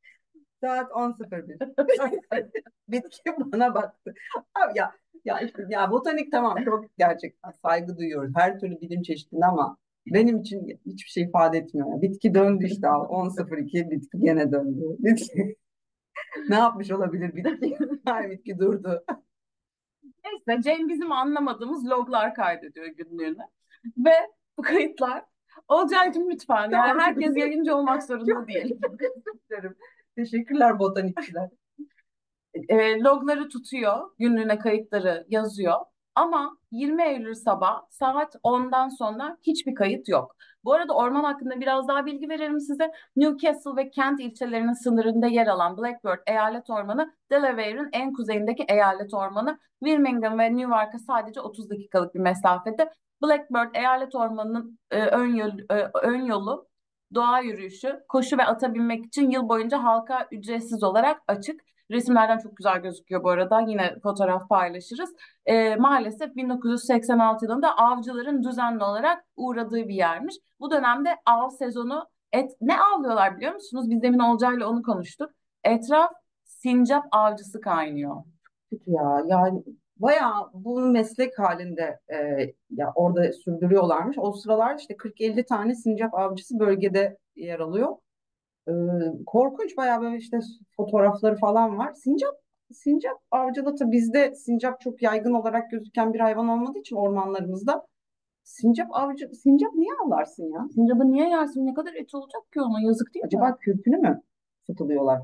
[0.61, 2.51] Saat 10.01.
[2.87, 4.13] Bitki bana baktı.
[4.55, 4.91] Abi ya
[5.25, 8.31] ya işte ya botanik tamam çok gerçekten saygı duyuyoruz.
[8.35, 12.01] Her türlü bilim çeşidine ama benim için hiçbir şey ifade etmiyor.
[12.01, 14.81] Bitki döndü işte al 10.02 bitki gene döndü.
[14.99, 15.55] Bitki.
[16.49, 17.77] Ne yapmış olabilir bitki?
[18.05, 19.03] Ay bitki durdu.
[20.03, 23.43] Neyse Jane bizim anlamadığımız loglar kaydediyor günlüğüne.
[23.97, 24.13] Ve
[24.57, 25.25] bu kayıtlar
[25.67, 28.77] Olcaycığım lütfen yani herkes yayıncı olmak zorunda değil.
[30.19, 31.49] Teşekkürler botanikçiler.
[32.69, 35.75] E, logları tutuyor, günlüğüne kayıtları yazıyor.
[36.15, 40.35] Ama 20 Eylül sabah saat 10'dan sonra hiçbir kayıt yok.
[40.63, 42.91] Bu arada orman hakkında biraz daha bilgi verelim size.
[43.15, 49.59] Newcastle ve Kent ilçelerinin sınırında yer alan Blackbird Eyalet Ormanı, Delaware'ın en kuzeyindeki eyalet ormanı.
[49.83, 52.93] Birmingham ve Newark'a sadece 30 dakikalık bir mesafede.
[53.23, 56.68] Blackbird Eyalet Ormanı'nın e, ön, yol, e, ön yolu
[57.13, 61.61] doğa yürüyüşü, koşu ve ata binmek için yıl boyunca halka ücretsiz olarak açık.
[61.91, 63.61] Resimlerden çok güzel gözüküyor bu arada.
[63.61, 65.15] Yine fotoğraf paylaşırız.
[65.45, 70.35] Ee, maalesef 1986 yılında avcıların düzenli olarak uğradığı bir yermiş.
[70.59, 73.89] Bu dönemde av sezonu et ne avlıyorlar biliyor musunuz?
[73.89, 75.29] Biz demin Olcay'la onu konuştuk.
[75.63, 76.11] Etraf
[76.43, 78.15] sincap avcısı kaynıyor.
[78.69, 79.23] Kötü ya.
[79.27, 79.63] Yani
[79.99, 82.17] bayağı bu meslek halinde e,
[82.69, 84.17] ya orada sürdürüyorlarmış.
[84.19, 87.95] O sıralar işte 40-50 tane sincap avcısı bölgede yer alıyor.
[88.67, 88.71] E,
[89.25, 90.39] korkunç bayağı böyle işte
[90.77, 91.93] fotoğrafları falan var.
[91.93, 92.35] Sincap
[92.73, 97.85] sincap avcılığı bizde sincap çok yaygın olarak gözüken bir hayvan olmadığı için ormanlarımızda
[98.43, 100.67] sincap avcı sincap niye avlarsın ya?
[100.75, 101.65] Sincapı niye yersin?
[101.65, 102.81] Ne kadar eti olacak ki ona?
[102.81, 103.27] Yazık değil mi?
[103.27, 104.21] Acaba kürkünü mü
[104.67, 105.21] sıkılıyorlar?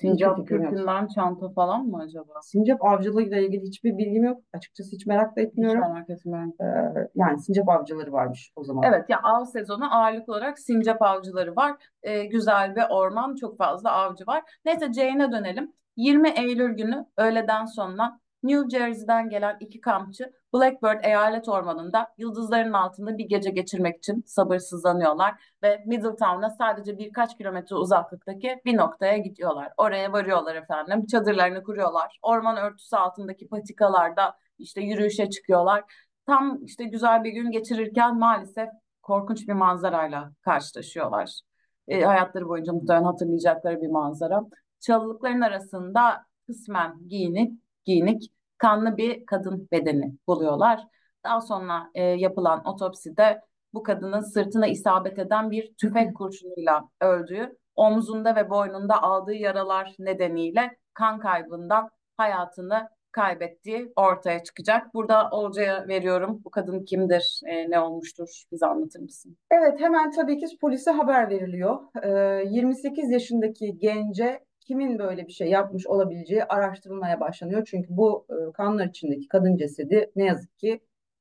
[0.00, 2.32] Sincap kürkünden çanta falan mı acaba?
[2.42, 4.42] Sincap avcılığıyla ilgili hiçbir bilgim yok.
[4.52, 5.80] Açıkçası hiç merak da Hiç etmiyorum.
[5.80, 6.54] merak etmiyorum.
[6.60, 8.82] Ee, yani sincap avcıları varmış o zaman.
[8.86, 11.76] Evet ya av sezonu ağırlıklı olarak sincap avcıları var.
[12.02, 14.42] Ee, güzel bir orman, çok fazla avcı var.
[14.64, 15.72] Neyse Jane'e dönelim.
[15.96, 23.18] 20 Eylül günü öğleden sonra New Jersey'den gelen iki kampçı Blackbird Eyalet Ormanı'nda yıldızların altında
[23.18, 29.72] bir gece geçirmek için sabırsızlanıyorlar ve Middletown'a sadece birkaç kilometre uzaklıktaki bir noktaya gidiyorlar.
[29.76, 31.06] Oraya varıyorlar efendim.
[31.06, 32.18] Çadırlarını kuruyorlar.
[32.22, 35.84] Orman örtüsü altındaki patikalarda işte yürüyüşe çıkıyorlar.
[36.26, 38.68] Tam işte güzel bir gün geçirirken maalesef
[39.02, 41.40] korkunç bir manzarayla karşılaşıyorlar.
[41.88, 44.40] E, hayatları boyunca muhtemelen hatırlayacakları bir manzara.
[44.80, 50.84] çalılıkların arasında kısmen giyinik, giyinik kanlı bir kadın bedeni buluyorlar.
[51.24, 53.40] Daha sonra e, yapılan otopside
[53.74, 60.76] bu kadının sırtına isabet eden bir tüfek kurşunuyla öldüğü, omzunda ve boynunda aldığı yaralar nedeniyle
[60.94, 64.94] kan kaybından hayatını kaybettiği ortaya çıkacak.
[64.94, 66.40] Burada Olcay'a veriyorum.
[66.44, 68.42] Bu kadın kimdir, e, ne olmuştur?
[68.52, 69.36] Bize anlatır mısın?
[69.50, 71.78] Evet, hemen tabii ki polise haber veriliyor.
[72.02, 77.64] Ee, 28 yaşındaki gence kimin böyle bir şey yapmış olabileceği araştırılmaya başlanıyor.
[77.70, 80.80] Çünkü bu e, kanlar içindeki kadın cesedi ne yazık ki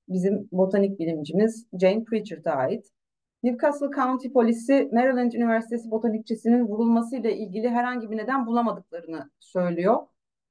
[0.09, 2.91] bizim botanik bilimcimiz Jane Pritchard'a ait.
[3.43, 9.97] Newcastle County polisi Maryland Üniversitesi botanikçisinin vurulmasıyla ilgili herhangi bir neden bulamadıklarını söylüyor.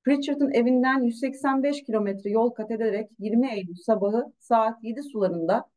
[0.05, 5.73] Pritchard'ın evinden 185 kilometre yol kat ederek 20 Eylül sabahı saat 7 sularında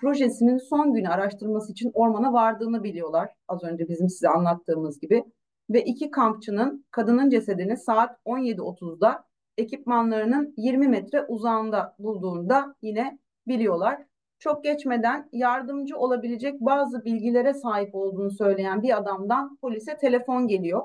[0.00, 3.30] projesinin son günü araştırması için ormana vardığını biliyorlar.
[3.48, 5.24] Az önce bizim size anlattığımız gibi.
[5.70, 9.24] Ve iki kampçının kadının cesedini saat 17.30'da
[9.58, 14.02] ekipmanlarının 20 metre uzağında bulduğunu da yine biliyorlar.
[14.38, 20.82] Çok geçmeden yardımcı olabilecek bazı bilgilere sahip olduğunu söyleyen bir adamdan polise telefon geliyor.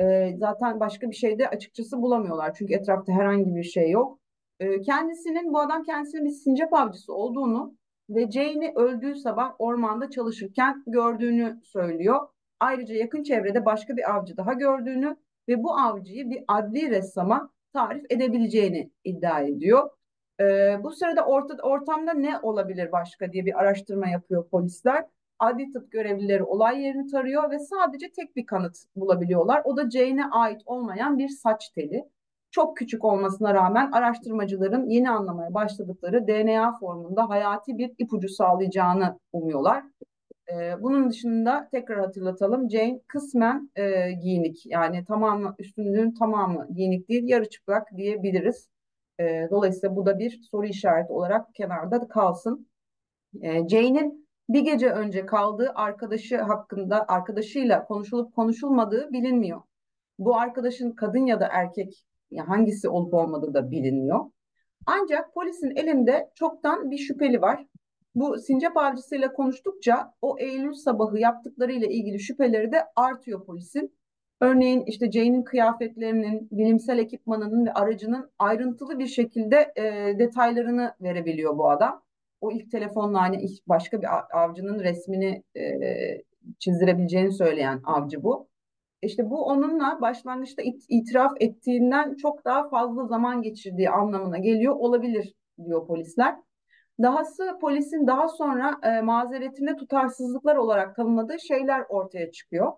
[0.00, 2.54] Ee, zaten başka bir şey de açıkçası bulamıyorlar.
[2.54, 4.18] Çünkü etrafta herhangi bir şey yok.
[4.60, 7.74] Ee, kendisinin, bu adam kendisinin bir sincap avcısı olduğunu
[8.10, 12.28] ve Jane'i öldüğü sabah ormanda çalışırken gördüğünü söylüyor.
[12.60, 15.16] Ayrıca yakın çevrede başka bir avcı daha gördüğünü
[15.48, 19.90] ve bu avcıyı bir adli ressama tarif edebileceğini iddia ediyor.
[20.40, 25.06] Ee, bu sırada orta, ortamda ne olabilir başka diye bir araştırma yapıyor polisler.
[25.38, 29.62] Adli tıp görevlileri olay yerini tarıyor ve sadece tek bir kanıt bulabiliyorlar.
[29.64, 32.04] O da Jane'e ait olmayan bir saç teli.
[32.50, 39.84] Çok küçük olmasına rağmen araştırmacıların yeni anlamaya başladıkları DNA formunda hayati bir ipucu sağlayacağını umuyorlar.
[40.52, 42.70] Ee, bunun dışında tekrar hatırlatalım.
[42.70, 48.70] Jane kısmen e, giyinik yani tamamı üstünlüğün tamamı giyinik değil yarı çıplak diyebiliriz.
[49.20, 52.68] E, dolayısıyla bu da bir soru işareti olarak kenarda kalsın.
[53.42, 59.62] E, Jane'in bir gece önce kaldığı arkadaşı hakkında arkadaşıyla konuşulup konuşulmadığı bilinmiyor.
[60.18, 64.20] Bu arkadaşın kadın ya da erkek yani hangisi olup olmadığı da bilinmiyor.
[64.86, 67.66] Ancak polisin elinde çoktan bir şüpheli var.
[68.14, 73.94] Bu sincap avcısıyla konuştukça o Eylül sabahı yaptıklarıyla ilgili şüpheleri de artıyor polisin.
[74.40, 79.82] Örneğin işte Jane'in kıyafetlerinin, bilimsel ekipmanının ve aracının ayrıntılı bir şekilde e,
[80.18, 82.02] detaylarını verebiliyor bu adam.
[82.40, 85.62] O ilk telefonla hani başka bir avcının resmini e,
[86.58, 88.48] çizdirebileceğini söyleyen avcı bu.
[89.02, 95.34] İşte bu onunla başlangıçta it itiraf ettiğinden çok daha fazla zaman geçirdiği anlamına geliyor olabilir
[95.64, 96.36] diyor polisler.
[97.02, 102.72] Dahası polisin daha sonra e, mazeretinde tutarsızlıklar olarak tanımladığı şeyler ortaya çıkıyor.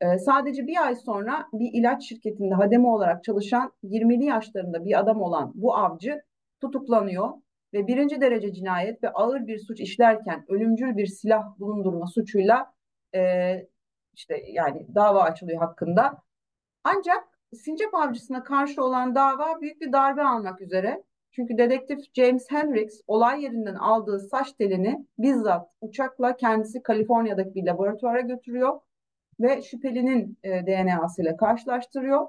[0.00, 5.22] E, sadece bir ay sonra bir ilaç şirketinde hademe olarak çalışan 20'li yaşlarında bir adam
[5.22, 6.22] olan bu avcı
[6.60, 7.30] tutuklanıyor
[7.74, 12.72] ve birinci derece cinayet ve ağır bir suç işlerken ölümcül bir silah bulundurma suçuyla
[13.14, 13.52] e,
[14.14, 16.22] işte yani dava açılıyor hakkında.
[16.84, 21.02] Ancak sincap avcısına karşı olan dava büyük bir darbe almak üzere.
[21.30, 28.20] Çünkü dedektif James Hendricks olay yerinden aldığı saç telini bizzat uçakla kendisi Kaliforniya'daki bir laboratuvara
[28.20, 28.80] götürüyor
[29.40, 32.26] ve şüphelinin e, DNA'sı ile karşılaştırıyor.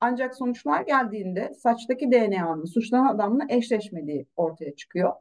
[0.00, 5.12] Ancak sonuçlar geldiğinde saçtaki DNA'nın suçlanan adamla eşleşmediği ortaya çıkıyor.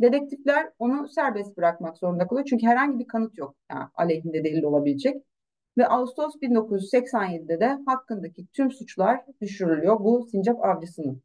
[0.00, 5.22] Dedektifler onu serbest bırakmak zorunda kalıyor çünkü herhangi bir kanıt yok yani aleyhinde delil olabilecek.
[5.78, 11.22] Ve Ağustos 1987'de de hakkındaki tüm suçlar düşürülüyor bu sincap avcısının.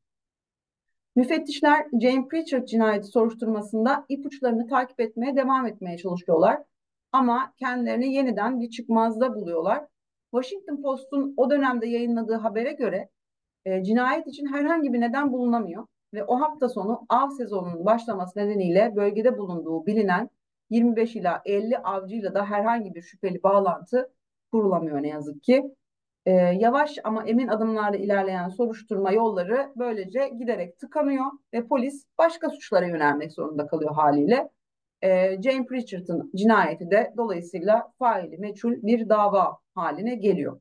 [1.17, 6.63] Müfettişler Jane Pritchard cinayeti soruşturmasında ipuçlarını takip etmeye devam etmeye çalışıyorlar.
[7.11, 9.85] Ama kendilerini yeniden bir çıkmazda buluyorlar.
[10.31, 13.09] Washington Post'un o dönemde yayınladığı habere göre
[13.65, 18.95] e, cinayet için herhangi bir neden bulunamıyor ve o hafta sonu av sezonunun başlaması nedeniyle
[18.95, 20.29] bölgede bulunduğu bilinen
[20.69, 24.11] 25 ila 50 avcıyla da herhangi bir şüpheli bağlantı
[24.51, 25.75] kurulamıyor ne yazık ki.
[26.27, 32.87] Ee, yavaş ama emin adımlarla ilerleyen soruşturma yolları böylece giderek tıkanıyor ve polis başka suçlara
[32.87, 34.49] yönelmek zorunda kalıyor haliyle.
[35.03, 40.59] Ee, Jane Pritchard'ın cinayeti de dolayısıyla faili meçhul bir dava haline geliyor.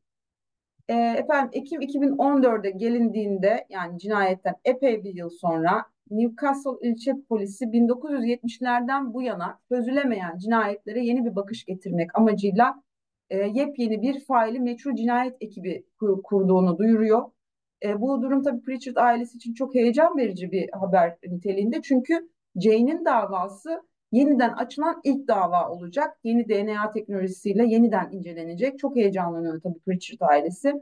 [0.89, 9.15] Ee, efendim Ekim 2014'de gelindiğinde yani cinayetten epey bir yıl sonra Newcastle ilçe polisi 1970'lerden
[9.15, 12.86] bu yana çözülemeyen cinayetlere yeni bir bakış getirmek amacıyla
[13.31, 17.23] e, yepyeni bir faili meçhul cinayet ekibi kur, kurduğunu duyuruyor.
[17.85, 21.83] E, bu durum tabii Pritchard ailesi için çok heyecan verici bir haber niteliğinde.
[21.83, 26.19] Çünkü Jane'in davası yeniden açılan ilk dava olacak.
[26.25, 28.79] Yeni DNA teknolojisiyle yeniden incelenecek.
[28.79, 30.73] Çok heyecanlanıyor tabii Pritchard ailesi.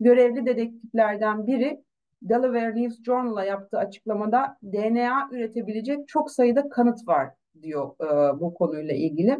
[0.00, 1.84] görevli dedektiflerden biri
[2.22, 7.30] Delaware News Journal'a yaptığı açıklamada DNA üretebilecek çok sayıda kanıt var
[7.62, 9.38] diyor e, bu konuyla ilgili.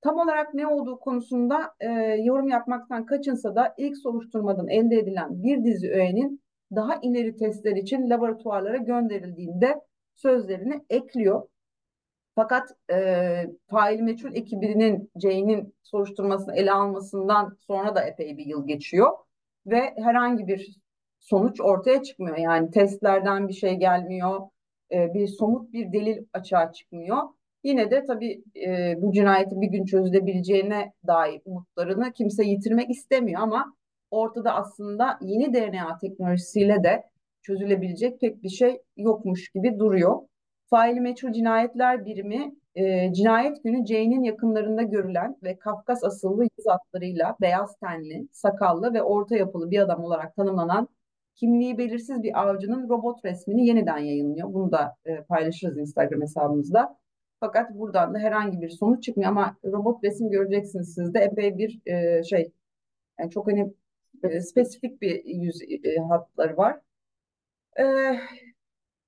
[0.00, 1.88] Tam olarak ne olduğu konusunda e,
[2.24, 6.42] yorum yapmaktan kaçınsa da ilk soruşturmadan elde edilen bir dizi öğenin
[6.74, 9.80] daha ileri testler için laboratuvarlara gönderildiğinde
[10.14, 11.48] sözlerini ekliyor.
[12.34, 12.96] Fakat e,
[13.70, 19.12] fail meçhul ekibinin Jane'in soruşturmasını ele almasından sonra da epey bir yıl geçiyor
[19.66, 20.76] ve herhangi bir
[21.18, 22.36] sonuç ortaya çıkmıyor.
[22.36, 24.40] Yani testlerden bir şey gelmiyor,
[24.92, 27.22] e, bir somut bir delil açığa çıkmıyor.
[27.66, 33.74] Yine de tabii e, bu cinayetin bir gün çözülebileceğine dair umutlarını kimse yitirmek istemiyor ama
[34.10, 37.02] ortada aslında yeni DNA teknolojisiyle de
[37.42, 40.18] çözülebilecek pek bir şey yokmuş gibi duruyor.
[40.70, 47.36] Faili Meçhul Cinayetler Birimi e, cinayet günü Jane'in yakınlarında görülen ve Kafkas asıllı yüz hatlarıyla
[47.40, 50.88] beyaz tenli, sakallı ve orta yapılı bir adam olarak tanımlanan
[51.36, 54.54] kimliği belirsiz bir avcının robot resmini yeniden yayınlıyor.
[54.54, 56.96] Bunu da e, paylaşırız Instagram hesabımızda.
[57.46, 61.80] Fakat buradan da herhangi bir sonuç çıkmıyor ama robot resim göreceksiniz siz de epey bir
[61.86, 62.52] e, şey
[63.20, 63.74] yani çok hani
[64.22, 66.80] e, spesifik bir yüz e, hatları var.
[67.78, 67.84] E,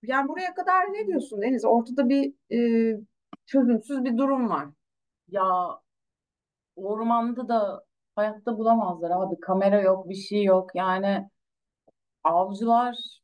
[0.02, 1.64] yani buraya kadar ne diyorsun Deniz?
[1.64, 3.00] Ortada bir e,
[3.46, 4.68] çözümsüz bir durum var.
[5.28, 5.44] Ya
[6.76, 7.84] ormanda da
[8.16, 9.40] hayatta bulamazlar abi.
[9.40, 10.70] Kamera yok, bir şey yok.
[10.74, 11.30] Yani
[12.24, 13.17] avcılar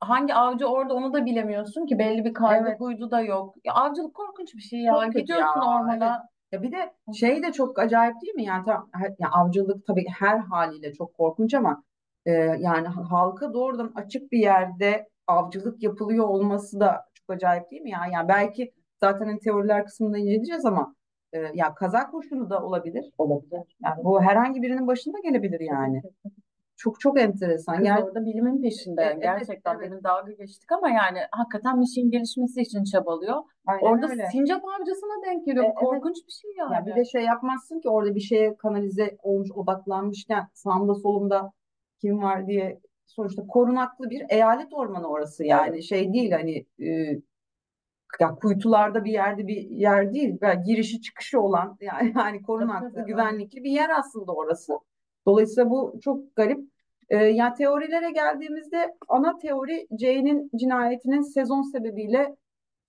[0.00, 1.98] hangi avcı orada onu da bilemiyorsun ki.
[1.98, 2.78] Belli bir kaydı Evet.
[2.78, 3.54] kuydu da yok.
[3.64, 4.92] Ya avcılık korkunç bir şey ya.
[4.92, 6.28] Çok kötü Gidiyorsun ya, ormana.
[6.52, 8.44] Ya bir de şey de çok acayip değil mi?
[8.44, 11.82] Yani tam ya avcılık tabii her haliyle çok korkunç ama
[12.26, 17.90] e, yani halka doğrudan açık bir yerde avcılık yapılıyor olması da çok acayip değil mi
[17.90, 18.00] ya?
[18.12, 20.94] Yani belki zaten hani teoriler kısmında inceleyeceğiz ama
[21.32, 23.12] e, ya kaza kurşunu da olabilir.
[23.18, 23.76] Olabilir.
[23.84, 26.02] Yani bu herhangi birinin başına gelebilir yani.
[26.76, 27.76] Çok çok enteresan.
[27.76, 29.02] Kız Yani orada bilimin peşinde.
[29.02, 29.84] E, evet, Gerçekten evet.
[29.84, 33.42] demin dalga geçtik ama yani hakikaten bir şeyin gelişmesi için çabalıyor.
[33.66, 34.26] aynen Orada öyle.
[34.32, 35.64] sincap avcısına denk geliyor.
[35.64, 35.76] E, evet.
[35.76, 36.74] Korkunç bir şey yani.
[36.74, 41.52] Ya bir de şey yapmazsın ki orada bir şeye kanalize olmuş, odaklanmışken sağımda solumda
[42.00, 47.20] kim var diye sonuçta korunaklı bir eyalet ormanı orası yani şey değil hani e,
[48.20, 53.64] ya kuytularda bir yerde bir yer değil yani girişi çıkışı olan yani yani korunaklı güvenlikli
[53.64, 54.72] bir yer aslında orası.
[55.26, 56.60] Dolayısıyla bu çok garip.
[57.08, 62.36] E, yani teorilere geldiğimizde ana teori Jane'in cinayetinin sezon sebebiyle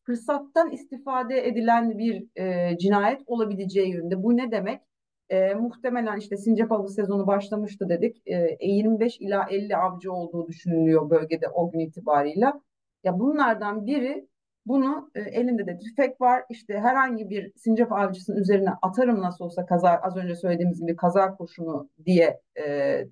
[0.04, 4.24] fırsattan istifade edilen bir e, cinayet olabileceği yönünde.
[4.24, 4.82] Bu ne demek?
[5.30, 8.22] E, muhtemelen işte sincap avı sezonu başlamıştı dedik.
[8.26, 12.62] E, 25 ila 50 avcı olduğu düşünülüyor bölgede o gün itibarıyla.
[13.04, 14.28] Ya bunlardan biri
[14.68, 16.44] bunu e, elinde de tüfek var.
[16.50, 21.36] İşte herhangi bir sincap avcısının üzerine atarım nasıl olsa kaza az önce söylediğimiz gibi kaza
[21.36, 23.06] kurşunu diye e,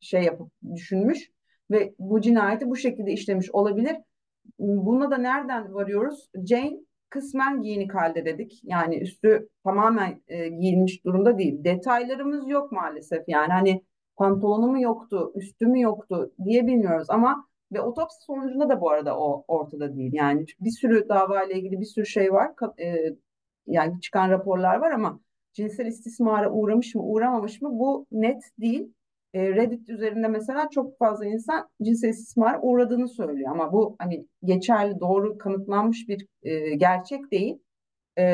[0.00, 1.30] şey yapıp düşünmüş
[1.70, 3.96] ve bu cinayeti bu şekilde işlemiş olabilir.
[4.58, 6.30] Buna da nereden varıyoruz?
[6.46, 6.78] Jane
[7.10, 8.60] kısmen giyinik halde dedik.
[8.64, 11.64] Yani üstü tamamen e, giyinmiş durumda değil.
[11.64, 13.28] Detaylarımız yok maalesef.
[13.28, 13.82] Yani hani
[14.16, 19.18] pantolonu mu yoktu, üstü mü yoktu diye bilmiyoruz ama ve otopsi sonucunda da bu arada
[19.18, 20.10] o ortada değil.
[20.12, 22.50] Yani bir sürü dava ile ilgili bir sürü şey var.
[22.80, 22.96] E,
[23.66, 25.20] yani çıkan raporlar var ama
[25.52, 28.92] cinsel istismara uğramış mı, uğramamış mı bu net değil.
[29.34, 35.00] E, Reddit üzerinde mesela çok fazla insan cinsel istismara uğradığını söylüyor ama bu hani geçerli,
[35.00, 37.58] doğru kanıtlanmış bir e, gerçek değil.
[38.16, 38.24] E,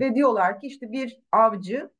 [0.00, 1.90] ve diyorlar ki işte bir avcı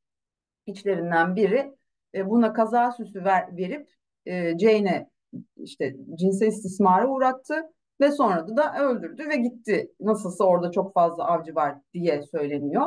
[0.67, 1.75] içlerinden biri
[2.15, 3.89] e, buna kaza süsü ver, verip
[4.27, 5.09] e, Jane'e
[5.57, 7.55] işte cinsel istismara uğrattı
[8.01, 9.93] ve sonra da, öldürdü ve gitti.
[10.01, 12.87] Nasılsa orada çok fazla avcı var diye söyleniyor.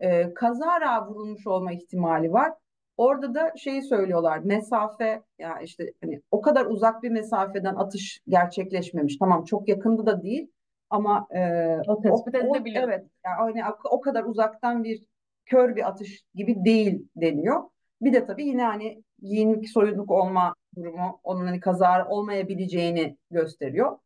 [0.00, 2.52] E, kazara vurulmuş olma ihtimali var.
[2.96, 9.16] Orada da şeyi söylüyorlar mesafe ya işte hani o kadar uzak bir mesafeden atış gerçekleşmemiş.
[9.16, 10.50] Tamam çok yakında da değil
[10.90, 11.40] ama e,
[11.88, 12.84] O tespit edilebiliyor.
[12.84, 15.04] Evet yani hani o kadar uzaktan bir
[15.46, 17.62] kör bir atış gibi değil deniyor.
[18.00, 23.98] Bir de tabii yine hani giyinik soyunluk olma durumu onun hani kazara olmayabileceğini gösteriyor.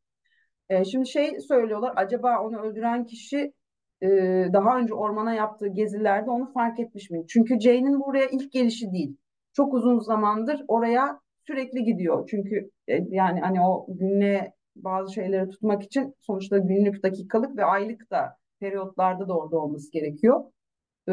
[0.69, 3.53] E, şimdi şey söylüyorlar acaba onu öldüren kişi
[4.03, 4.09] e,
[4.53, 7.25] daha önce ormana yaptığı gezilerde onu fark etmiş mi?
[7.29, 9.17] Çünkü Jane'in buraya ilk gelişi değil.
[9.53, 12.29] Çok uzun zamandır oraya sürekli gidiyor.
[12.31, 18.11] Çünkü e, yani hani o günlüğe bazı şeyleri tutmak için sonuçta günlük, dakikalık ve aylık
[18.11, 20.45] da periyotlarda da orada olması gerekiyor.
[21.09, 21.13] E,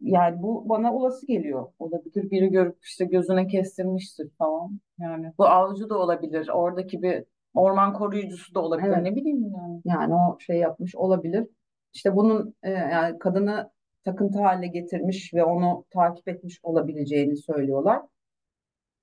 [0.00, 1.66] yani bu bana olası geliyor.
[1.78, 2.30] Olabilir.
[2.30, 4.80] Biri görüp işte gözüne kestirmiştir falan.
[4.98, 6.48] Yani bu avcı da olabilir.
[6.48, 8.88] Oradaki bir orman koruyucusu da olabilir.
[8.88, 9.02] Evet.
[9.02, 9.80] Ne bileyim yani.
[9.84, 11.46] Yani o şey yapmış olabilir.
[11.94, 13.70] İşte bunun e, yani kadını
[14.04, 18.02] takıntı haline getirmiş ve onu takip etmiş olabileceğini söylüyorlar.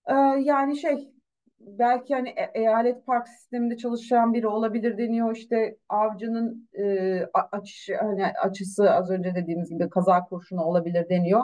[0.07, 1.16] E, yani şey
[1.59, 5.35] belki hani e- eyalet park sisteminde çalışan biri olabilir deniyor.
[5.35, 11.41] İşte avcının e, açışı hani açısı az önce dediğimiz gibi kaza kurşunu olabilir deniyor.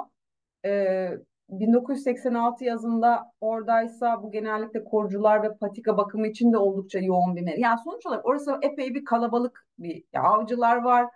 [0.66, 1.10] E,
[1.50, 7.58] 1986 yazında oradaysa bu genellikle korucular ve patika bakımı için de oldukça yoğun bir mer.
[7.58, 11.08] Yani sonuç olarak orası epey bir kalabalık bir ya avcılar var,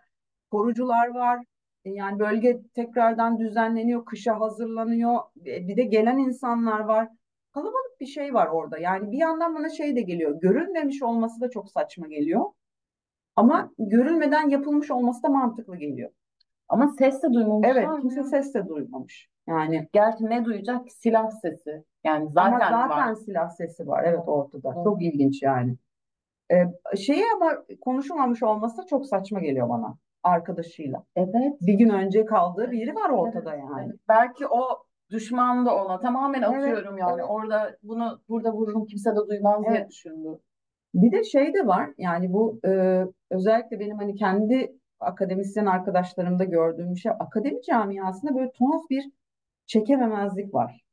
[0.51, 1.39] korucular var.
[1.85, 5.15] E, Yani bölge tekrardan düzenleniyor, kışa hazırlanıyor.
[5.47, 7.09] E, Bir de gelen insanlar var.
[7.57, 8.77] Kalabalık bir şey var orada.
[8.77, 10.41] Yani bir yandan bana şey de geliyor.
[10.41, 12.45] Görülmemiş olması da çok saçma geliyor.
[13.35, 16.09] Ama görülmeden yapılmış olması da mantıklı geliyor.
[16.69, 18.23] Ama ses de duymamışlar Evet, kimse ya?
[18.23, 19.29] ses de duymamış.
[19.47, 20.91] Yani Gerçi ne duyacak?
[20.91, 21.83] Silah sesi.
[22.03, 23.15] Yani zaten ama zaten var.
[23.15, 24.03] silah sesi var.
[24.03, 24.69] Evet ortada.
[24.69, 24.83] Hı.
[24.83, 25.75] Çok ilginç yani.
[26.51, 29.97] Ee, şeyi ama konuşulmamış olması da çok saçma geliyor bana.
[30.23, 31.03] Arkadaşıyla.
[31.15, 31.61] Evet.
[31.61, 33.85] Bir gün önce kaldığı biri var ortada yani.
[33.85, 33.99] Evet.
[34.09, 37.13] Belki o düşman da ona tamamen Evet, atıyorum yani.
[37.19, 37.25] evet.
[37.29, 39.89] Orada bunu burada vururum kimse de duymaz diye Evet.
[39.89, 40.39] düşündü.
[40.93, 46.95] Bir de şey de var yani bu e, özellikle benim hani kendi akademisyen arkadaşlarımda gördüğüm
[46.95, 49.11] bir şey akademi camiasında böyle tuhaf bir
[49.65, 50.85] çekememezlik var.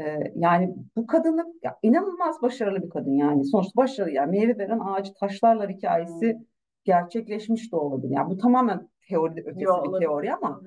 [0.00, 4.78] E, yani bu kadının ya, inanılmaz başarılı bir kadın yani sonuçta başarılı yani meyve veren
[4.78, 6.44] ağacı taşlarlar hikayesi Hmm.
[6.84, 8.14] gerçekleşmiş de olabilir.
[8.16, 10.06] Yani bu tamamen teori ötesi Yo, bir olabilir.
[10.06, 10.60] teori ama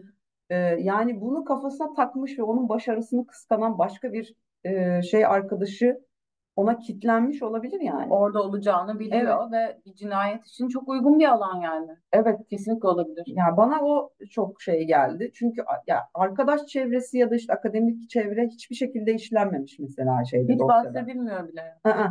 [0.51, 6.01] e, yani bunu kafasına takmış ve onun başarısını kıskanan başka bir e, şey arkadaşı
[6.55, 8.13] ona kitlenmiş olabilir yani.
[8.13, 11.91] Orada olacağını biliyor ve bir cinayet için çok uygun bir alan yani.
[12.13, 13.23] Evet Kesinlikle olabilir.
[13.27, 15.31] Yani bana o çok şey geldi.
[15.33, 20.59] Çünkü ya arkadaş çevresi ya da işte akademik çevre hiçbir şekilde işlenmemiş mesela şeyde Hiç
[20.59, 21.77] bahsedilmiyor bile.
[21.83, 22.07] Aa.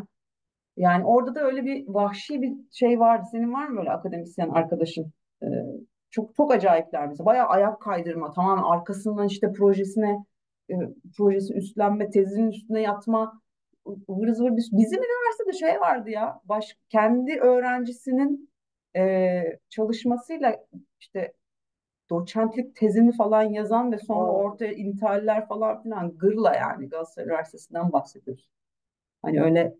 [0.77, 3.27] Yani orada da öyle bir vahşi bir şey vardı.
[3.31, 5.13] Senin var mı böyle akademisyen arkadaşın?
[5.43, 5.47] Ee,
[6.11, 7.27] çok çok acayipler mesela.
[7.27, 10.25] Bayağı ayak kaydırma, tamamen arkasından işte projesine
[10.71, 10.75] e,
[11.17, 13.41] projesi üstlenme, tezinin üstüne yatma,
[14.11, 14.51] ıvır zıvır.
[14.51, 16.41] bir- Bizim üniversitede şey vardı ya.
[16.45, 18.51] Baş, kendi öğrencisinin
[18.97, 20.57] e, çalışmasıyla
[21.01, 21.33] işte
[22.11, 24.37] doçentlik tezini falan yazan ve sonra Oo.
[24.45, 28.51] ortaya intihaller falan filan gırla yani Galatasaray Üniversitesi'nden bahsediyoruz.
[29.23, 29.75] Hani öyle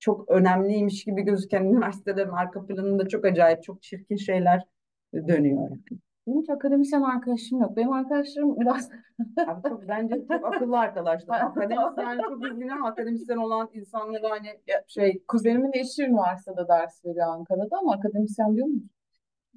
[0.00, 4.64] çok önemliymiş gibi gözüken üniversitelerin arka planında çok acayip, çok çirkin şeyler
[5.12, 5.80] dönüyor yani.
[6.26, 7.76] Benim hiç akademisyen arkadaşım yok.
[7.76, 8.90] Benim arkadaşlarım biraz
[9.46, 11.40] Abi çok bence çok akıllı arkadaşlar.
[11.44, 14.48] Akademisyen çok üzgünüm ama akademisyen olan insanları hani
[14.86, 18.90] şey kuzenimin eşi üniversitede ders veriyor Ankara'da ama akademisyen diyor musun?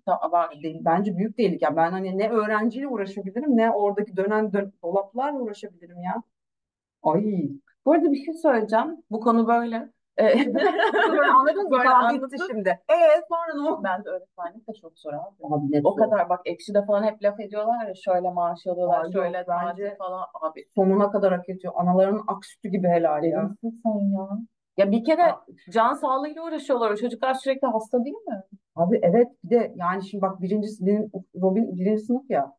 [0.08, 0.64] Var.
[0.64, 1.62] değil, bence büyük değillik.
[1.62, 6.24] Yani ben hani ne öğrenciyle uğraşabilirim ne oradaki dönen dön dolaplarla uğraşabilirim ya.
[7.04, 7.50] Ay.
[7.86, 9.04] Bu arada bir şey söyleyeceğim.
[9.12, 9.90] Bu konu böyle.
[10.18, 10.54] Ee,
[11.36, 11.72] Anladın mı?
[11.72, 12.70] Böyle bitti şimdi.
[12.70, 13.82] Ee sonra ne oldu?
[13.84, 15.54] Ben de öğretmenlik de çok zor abi.
[15.54, 15.98] Abi ne O zor.
[15.98, 19.96] kadar bak Ekşi'de falan hep laf ediyorlar ya şöyle maaş alıyorlar, yok, şöyle tatil bence-
[19.98, 20.26] falan.
[20.42, 21.74] Abi Sonuna kadar hak ediyor.
[21.76, 23.42] Analarının ak sütü gibi helal deli ya.
[23.42, 24.30] misin sen ya?
[24.78, 25.46] Ya bir kere Aa.
[25.72, 26.92] can sağlığıyla uğraşıyorlar.
[26.92, 28.44] O çocuklar sürekli hasta değil mi?
[28.76, 31.12] Abi evet bir de yani şimdi bak birincisi benim
[31.42, 32.54] Robin birinci sınıf ya.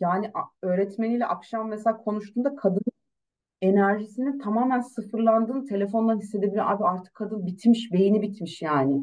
[0.00, 2.82] Yani a- öğretmeniyle akşam mesela konuştuğunda kadının
[3.62, 6.70] enerjisinin tamamen sıfırlandığını telefondan hissedebiliyor.
[6.70, 9.02] Abi artık kadın bitmiş, beyni bitmiş yani.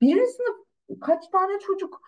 [0.00, 0.56] Birinci sınıf
[1.00, 2.00] kaç tane çocuk?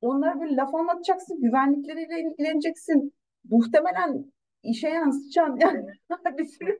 [0.00, 3.12] Onlara böyle laf anlatacaksın, güvenlikleriyle ilgileneceksin.
[3.50, 4.32] Muhtemelen
[4.62, 5.56] işe yansıtacaksın.
[6.26, 6.78] Yani bir sürü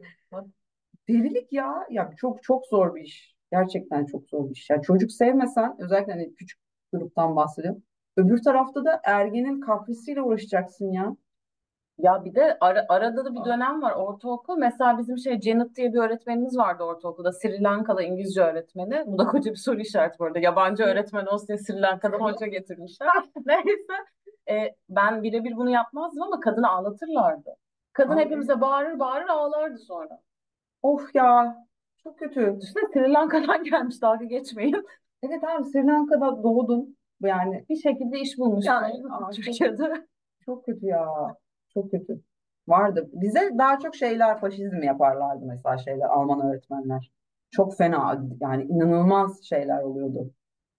[1.09, 1.87] delilik ya.
[1.91, 3.35] Ya çok çok zor bir iş.
[3.53, 4.71] Gerçekten çok zor bir iş.
[4.71, 6.61] Yani çocuk sevmesen özellikle hani küçük
[6.93, 7.83] gruptan bahsediyorum.
[8.17, 11.17] Öbür tarafta da ergenin kaprisiyle uğraşacaksın ya.
[12.03, 14.57] Ya bir de ara- arada da bir dönem var ortaokul.
[14.57, 17.33] Mesela bizim şey Janet diye bir öğretmenimiz vardı ortaokulda.
[17.33, 19.03] Sri Lankalı İngilizce öğretmeni.
[19.07, 20.39] Bu da koca bir soru işareti bu arada.
[20.39, 23.09] Yabancı öğretmen olsun diye Sri Lanka'dan hoca getirmişler.
[23.47, 23.93] Neyse.
[24.51, 27.57] E, ben birebir bunu yapmazdım ama kadını ağlatırlardı.
[27.93, 30.19] Kadın hepimize bağırır bağırır ağlardı sonra.
[30.83, 31.57] Of ya.
[32.05, 32.57] Çok kötü.
[32.61, 34.85] Düşünsene Sri Lanka'dan gelmiş dalga geçmeyin.
[35.23, 36.97] Evet abi Sri Lanka'da doğdun.
[37.23, 40.07] Yani Bir şekilde iş bulmuş Yani, aa, Türkiye'de.
[40.45, 41.07] çok kötü ya.
[41.75, 42.21] Çok kötü.
[42.69, 43.11] Vardı.
[43.13, 47.13] Bize daha çok şeyler faşizm yaparlardı mesela şeyler Alman öğretmenler.
[47.51, 50.31] Çok fena yani inanılmaz şeyler oluyordu.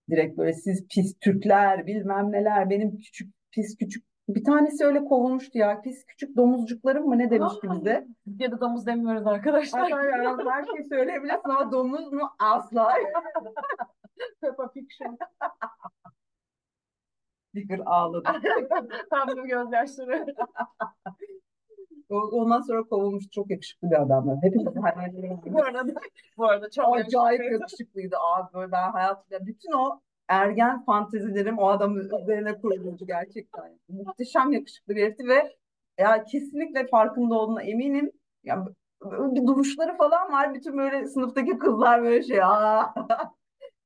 [0.10, 5.58] Direkt böyle siz pis Türkler bilmem neler benim küçük pis küçük bir tanesi öyle kovulmuştu
[5.58, 5.82] ya.
[5.82, 8.08] Pis küçük domuzcuklarım mı ne demişti bize.
[8.40, 9.92] Ya da domuz demiyoruz arkadaşlar.
[9.92, 12.94] Arkadaşlar her şeyi söyleyebilirsin ama domuz mu asla.
[14.42, 14.90] Peppa Pig
[17.56, 18.30] Digger ağladı.
[19.10, 20.26] Tam gözyaşları.
[22.10, 24.40] O- Ondan sonra kovulmuş çok yakışıklı bir adamdı.
[24.42, 25.14] Hepimiz hayal
[25.46, 25.94] Bu arada,
[26.38, 27.62] bu arada çok Acayip yakışıklıydı.
[27.62, 28.54] yakışıklıydı abi.
[28.54, 33.80] Böyle ben hayatımda bütün o ergen fantezilerim o adamın üzerine kuruluydu gerçekten.
[33.90, 35.56] Muhteşem yakışıklı bir herifti ve
[36.00, 38.12] ya kesinlikle farkında olduğuna eminim.
[38.44, 38.66] Ya
[39.06, 40.54] bir duruşları falan var.
[40.54, 42.44] Bütün böyle sınıftaki kızlar böyle şey.
[42.44, 42.94] Aa.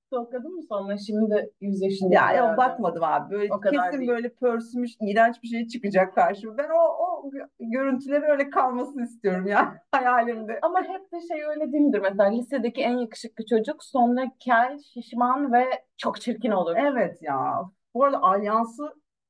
[0.07, 0.97] Stalkladın mı sonra?
[0.97, 2.13] Şimdi de 100 yaşında.
[2.13, 3.33] Ya yok bakmadım abi.
[3.33, 4.11] Böyle O kadar kesin değil.
[4.11, 6.57] böyle pörsümüş, iğrenç bir şey çıkacak karşıma.
[6.57, 10.59] Ben o, o görüntüleri öyle kalmasını istiyorum ya hayalimde.
[10.61, 11.99] Ama hep de şey öyle değil midir?
[11.99, 15.63] Mesela lisedeki en yakışıklı çocuk sonra kel, şişman ve
[15.97, 16.75] çok çirkin olur.
[16.77, 17.61] Evet ya.
[17.93, 18.83] Bu arada alyansı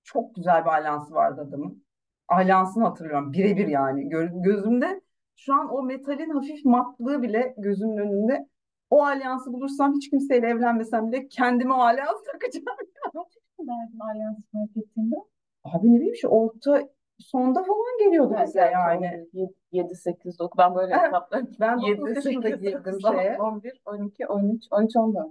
[0.03, 1.85] çok güzel bir alyansı vardı adamın.
[2.27, 3.33] Alyansını hatırlıyorum.
[3.33, 4.01] Birebir yani.
[4.09, 5.01] Gö- gözümde
[5.35, 8.47] şu an o metalin hafif matlığı bile gözümün önünde.
[8.89, 12.65] O alyansı bulursam hiç kimseyle evlenmesem bile kendime o alyansı takacağım.
[13.59, 15.15] Ne derdin alyansı fark ettiğinde?
[15.63, 19.27] Abi ne bileyim şu orta sonda falan geliyordu bize yani.
[19.71, 20.57] 7, 8, 9.
[20.57, 21.51] Ben böyle hesaplarım.
[21.59, 23.37] Ben 7, 9 yaşında 8, girdim 9, şeye.
[23.37, 25.27] 11, 12, 13, 13, 14.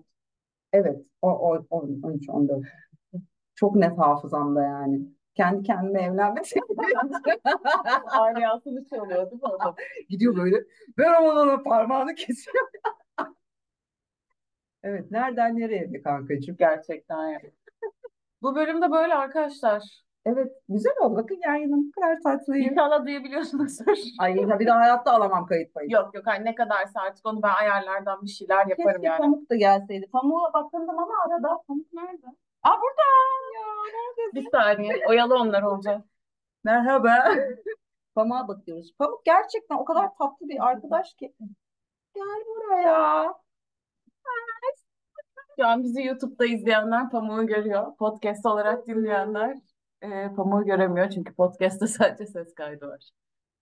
[0.72, 2.64] Evet, o, o, o 13, 14.
[3.54, 5.00] Çok net hafızamda yani.
[5.34, 6.62] Kendi kendime evlenmesek
[8.06, 9.74] Alyansını çalıyor değil mi
[10.08, 10.56] gidiyor böyle.
[10.98, 12.68] Ben onun parmağını kesiyorum.
[14.84, 16.56] Evet, nereden nereye be kankacığım?
[16.58, 17.40] Gerçekten ya.
[18.42, 20.04] Bu bölümde böyle arkadaşlar.
[20.26, 21.16] Evet, güzel oldu.
[21.16, 22.70] Bakın yayının bu kadar tatlıyım.
[22.70, 23.98] İnşallah duyabiliyorsunuzdur.
[24.18, 25.90] Ay tabii de hayatta alamam kayıt payı.
[25.90, 29.18] Yok yok hani ne kadarsa artık onu ben ayarlardan bir şeyler yaparım Keşke yani.
[29.18, 30.06] Pamuk da gelseydi.
[30.12, 31.62] Pamuğa bakındım ama arada.
[31.68, 32.26] Pamuk nerede?
[32.62, 33.02] Aa burada.
[33.54, 34.34] Ya neredesin?
[34.34, 35.06] Bir saniye.
[35.08, 36.04] Oyalı onlar olacak.
[36.64, 37.34] Merhaba.
[38.14, 38.94] Pamuk'a bakıyoruz.
[38.98, 41.34] Pamuk gerçekten o kadar tatlı bir arkadaş ki.
[42.14, 43.34] Gel buraya.
[45.60, 47.96] Şu an bizi YouTube'da izleyenler Pamuk'u görüyor.
[47.96, 49.56] Podcast olarak dinleyenler
[50.02, 53.10] e, Pamuk'u göremiyor çünkü podcast'ta sadece ses kaydı var.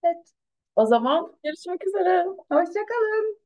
[0.05, 0.33] Evet.
[0.77, 2.27] O zaman görüşmek üzere.
[2.51, 3.39] Hoşçakalın.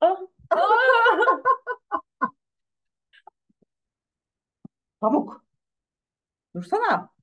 [0.00, 0.16] Ah.
[5.00, 5.44] Pamuk.
[6.54, 7.17] Dursana.